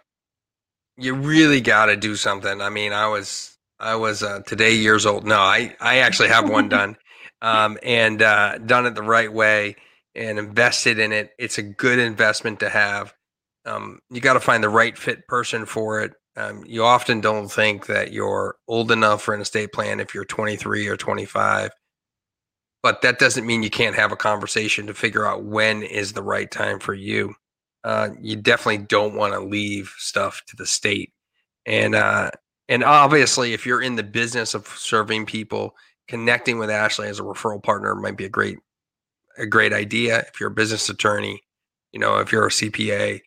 you 0.97 1.15
really 1.15 1.61
got 1.61 1.87
to 1.87 1.97
do 1.97 2.17
something. 2.17 2.61
I 2.61 2.69
mean, 2.69 2.93
I 2.93 3.09
was 3.09 3.57
I 3.79 3.97
was 3.97 4.23
uh, 4.23 4.41
today 4.47 4.75
years 4.75 5.07
old. 5.07 5.25
No, 5.27 5.39
I 5.39 5.75
I 5.81 5.99
actually 5.99 6.29
have 6.29 6.49
one 6.49 6.69
done, 6.71 6.97
um, 7.41 7.79
and 7.83 8.23
uh, 8.23 8.59
done 8.59 8.87
it 8.87 8.95
the 8.95 9.03
right 9.03 9.33
way 9.33 9.77
and 10.15 10.39
invested 10.39 10.99
in 10.99 11.13
it. 11.13 11.33
It's 11.39 11.59
a 11.59 11.63
good 11.63 11.99
investment 11.99 12.61
to 12.61 12.69
have. 12.69 13.15
Um, 13.65 14.01
you 14.11 14.21
got 14.21 14.35
to 14.35 14.41
find 14.41 14.63
the 14.63 14.69
right 14.69 14.97
fit 14.97 15.27
person 15.27 15.67
for 15.67 16.01
it. 16.01 16.13
Um, 16.37 16.65
you 16.67 16.85
often 16.85 17.21
don't 17.21 17.49
think 17.49 17.87
that 17.87 18.13
you're 18.13 18.57
old 18.67 18.91
enough 18.91 19.23
for 19.23 19.35
an 19.35 19.41
estate 19.41 19.73
plan 19.73 20.01
if 20.01 20.15
you're 20.15 20.25
23 20.25 20.89
or 20.89 20.97
25, 20.97 21.71
but 22.83 23.03
that 23.03 23.19
doesn't 23.19 23.47
mean 23.47 23.63
you 23.63 23.71
can't 23.71 23.97
have 23.97 24.13
a 24.13 24.17
conversation 24.17 24.87
to 24.87 24.95
figure 24.95 25.27
out 25.27 25.45
when 25.45 25.83
is 25.83 26.15
the 26.15 26.23
right 26.23 26.51
time 26.51 26.79
for 26.79 26.95
you 26.95 27.35
uh, 27.85 28.11
you 28.21 28.37
definitely 28.37 28.79
don't 28.79 29.15
want 29.15 29.33
to 29.35 29.41
leave 29.41 29.95
stuff 29.99 30.43
to 30.47 30.57
the 30.57 30.67
state. 30.67 31.13
And 31.67 31.95
uh, 31.95 32.31
and 32.69 32.85
obviously, 32.85 33.53
if 33.53 33.67
you're 33.67 33.83
in 33.83 33.97
the 33.97 34.03
business 34.03 34.55
of 34.55 34.67
serving 34.67 35.27
people, 35.27 35.75
connecting 36.09 36.59
with 36.59 36.71
Ashley 36.71 37.09
as 37.09 37.19
a 37.19 37.23
referral 37.23 37.63
partner 37.63 37.95
might 37.95 38.17
be 38.17 38.25
a 38.25 38.31
great 38.31 38.59
a 39.39 39.47
great 39.47 39.73
idea. 39.73 40.21
If 40.21 40.41
you're 40.41 40.51
a 40.51 40.55
business 40.55 40.89
attorney, 40.89 41.43
you 41.93 41.99
know, 41.99 42.19
if 42.19 42.33
you're 42.33 42.47
a 42.47 42.51
CPA, 42.51 43.21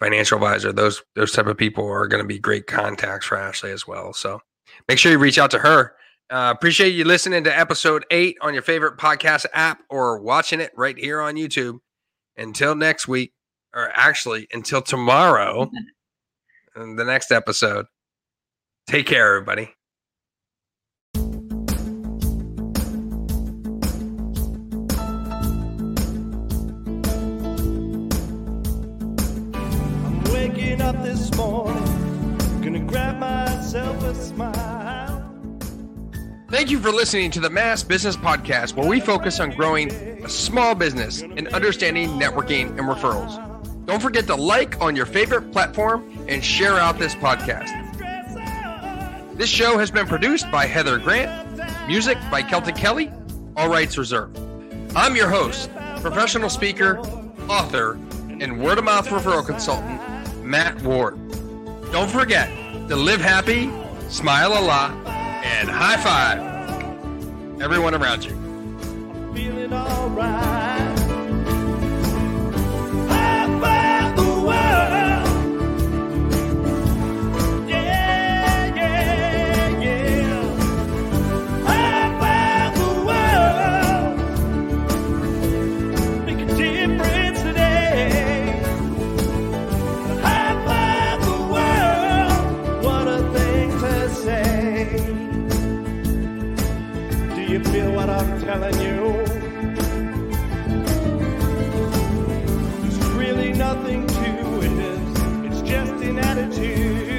financial 0.00 0.36
advisor, 0.36 0.72
those 0.72 1.02
those 1.14 1.32
type 1.32 1.46
of 1.46 1.56
people 1.56 1.86
are 1.86 2.06
going 2.06 2.22
to 2.22 2.28
be 2.28 2.38
great 2.38 2.66
contacts 2.66 3.26
for 3.26 3.38
Ashley 3.38 3.70
as 3.70 3.86
well. 3.86 4.12
So 4.12 4.40
make 4.88 4.98
sure 4.98 5.12
you 5.12 5.18
reach 5.18 5.38
out 5.38 5.50
to 5.52 5.58
her. 5.58 5.94
Uh, 6.30 6.52
appreciate 6.56 6.90
you 6.90 7.04
listening 7.04 7.44
to 7.44 7.58
episode 7.58 8.04
eight 8.10 8.36
on 8.40 8.54
your 8.54 8.62
favorite 8.62 8.96
podcast 8.96 9.44
app 9.52 9.80
or 9.90 10.18
watching 10.20 10.60
it 10.60 10.72
right 10.74 10.96
here 10.96 11.20
on 11.20 11.34
YouTube. 11.34 11.78
Until 12.36 12.74
next 12.74 13.06
week 13.06 13.32
or 13.74 13.90
actually 13.92 14.46
until 14.52 14.80
tomorrow, 14.80 15.70
in 16.76 16.96
the 16.96 17.04
next 17.04 17.30
episode. 17.30 17.86
Take 18.86 19.06
care, 19.06 19.34
everybody. 19.34 19.70
Up 30.80 31.02
this 31.02 31.34
morning, 31.34 32.60
gonna 32.60 32.80
grab 32.80 33.16
myself 33.16 34.02
a 34.02 34.14
smile. 34.14 35.34
Thank 36.50 36.70
you 36.70 36.78
for 36.78 36.90
listening 36.92 37.30
to 37.30 37.40
the 37.40 37.48
Mass 37.48 37.82
Business 37.82 38.16
Podcast, 38.18 38.74
where 38.74 38.86
we 38.86 39.00
focus 39.00 39.40
on 39.40 39.52
growing 39.52 39.90
a 39.90 40.28
small 40.28 40.74
business 40.74 41.22
and 41.22 41.48
understanding 41.48 42.10
networking 42.10 42.68
and 42.70 42.80
referrals. 42.80 43.53
Don't 43.86 44.00
forget 44.00 44.26
to 44.28 44.34
like 44.34 44.80
on 44.80 44.96
your 44.96 45.06
favorite 45.06 45.52
platform 45.52 46.26
and 46.28 46.42
share 46.44 46.74
out 46.74 46.98
this 46.98 47.14
podcast. 47.14 47.70
This 49.36 49.50
show 49.50 49.78
has 49.78 49.90
been 49.90 50.06
produced 50.06 50.50
by 50.50 50.66
Heather 50.66 50.98
Grant, 50.98 51.60
music 51.86 52.16
by 52.30 52.42
Celtic 52.42 52.76
Kelly, 52.76 53.12
all 53.56 53.68
rights 53.68 53.98
reserved. 53.98 54.38
I'm 54.96 55.16
your 55.16 55.28
host, 55.28 55.70
professional 56.00 56.48
speaker, 56.48 56.98
author, 57.48 57.98
and 58.40 58.62
word 58.62 58.78
of 58.78 58.84
mouth 58.84 59.08
referral 59.08 59.44
consultant, 59.44 60.00
Matt 60.44 60.80
Ward. 60.82 61.18
Don't 61.92 62.10
forget 62.10 62.48
to 62.88 62.96
live 62.96 63.20
happy, 63.20 63.70
smile 64.08 64.52
a 64.52 64.64
lot, 64.64 64.92
and 65.06 65.68
high 65.68 65.96
five 65.98 66.54
everyone 67.60 67.94
around 67.94 68.24
you. 68.24 68.34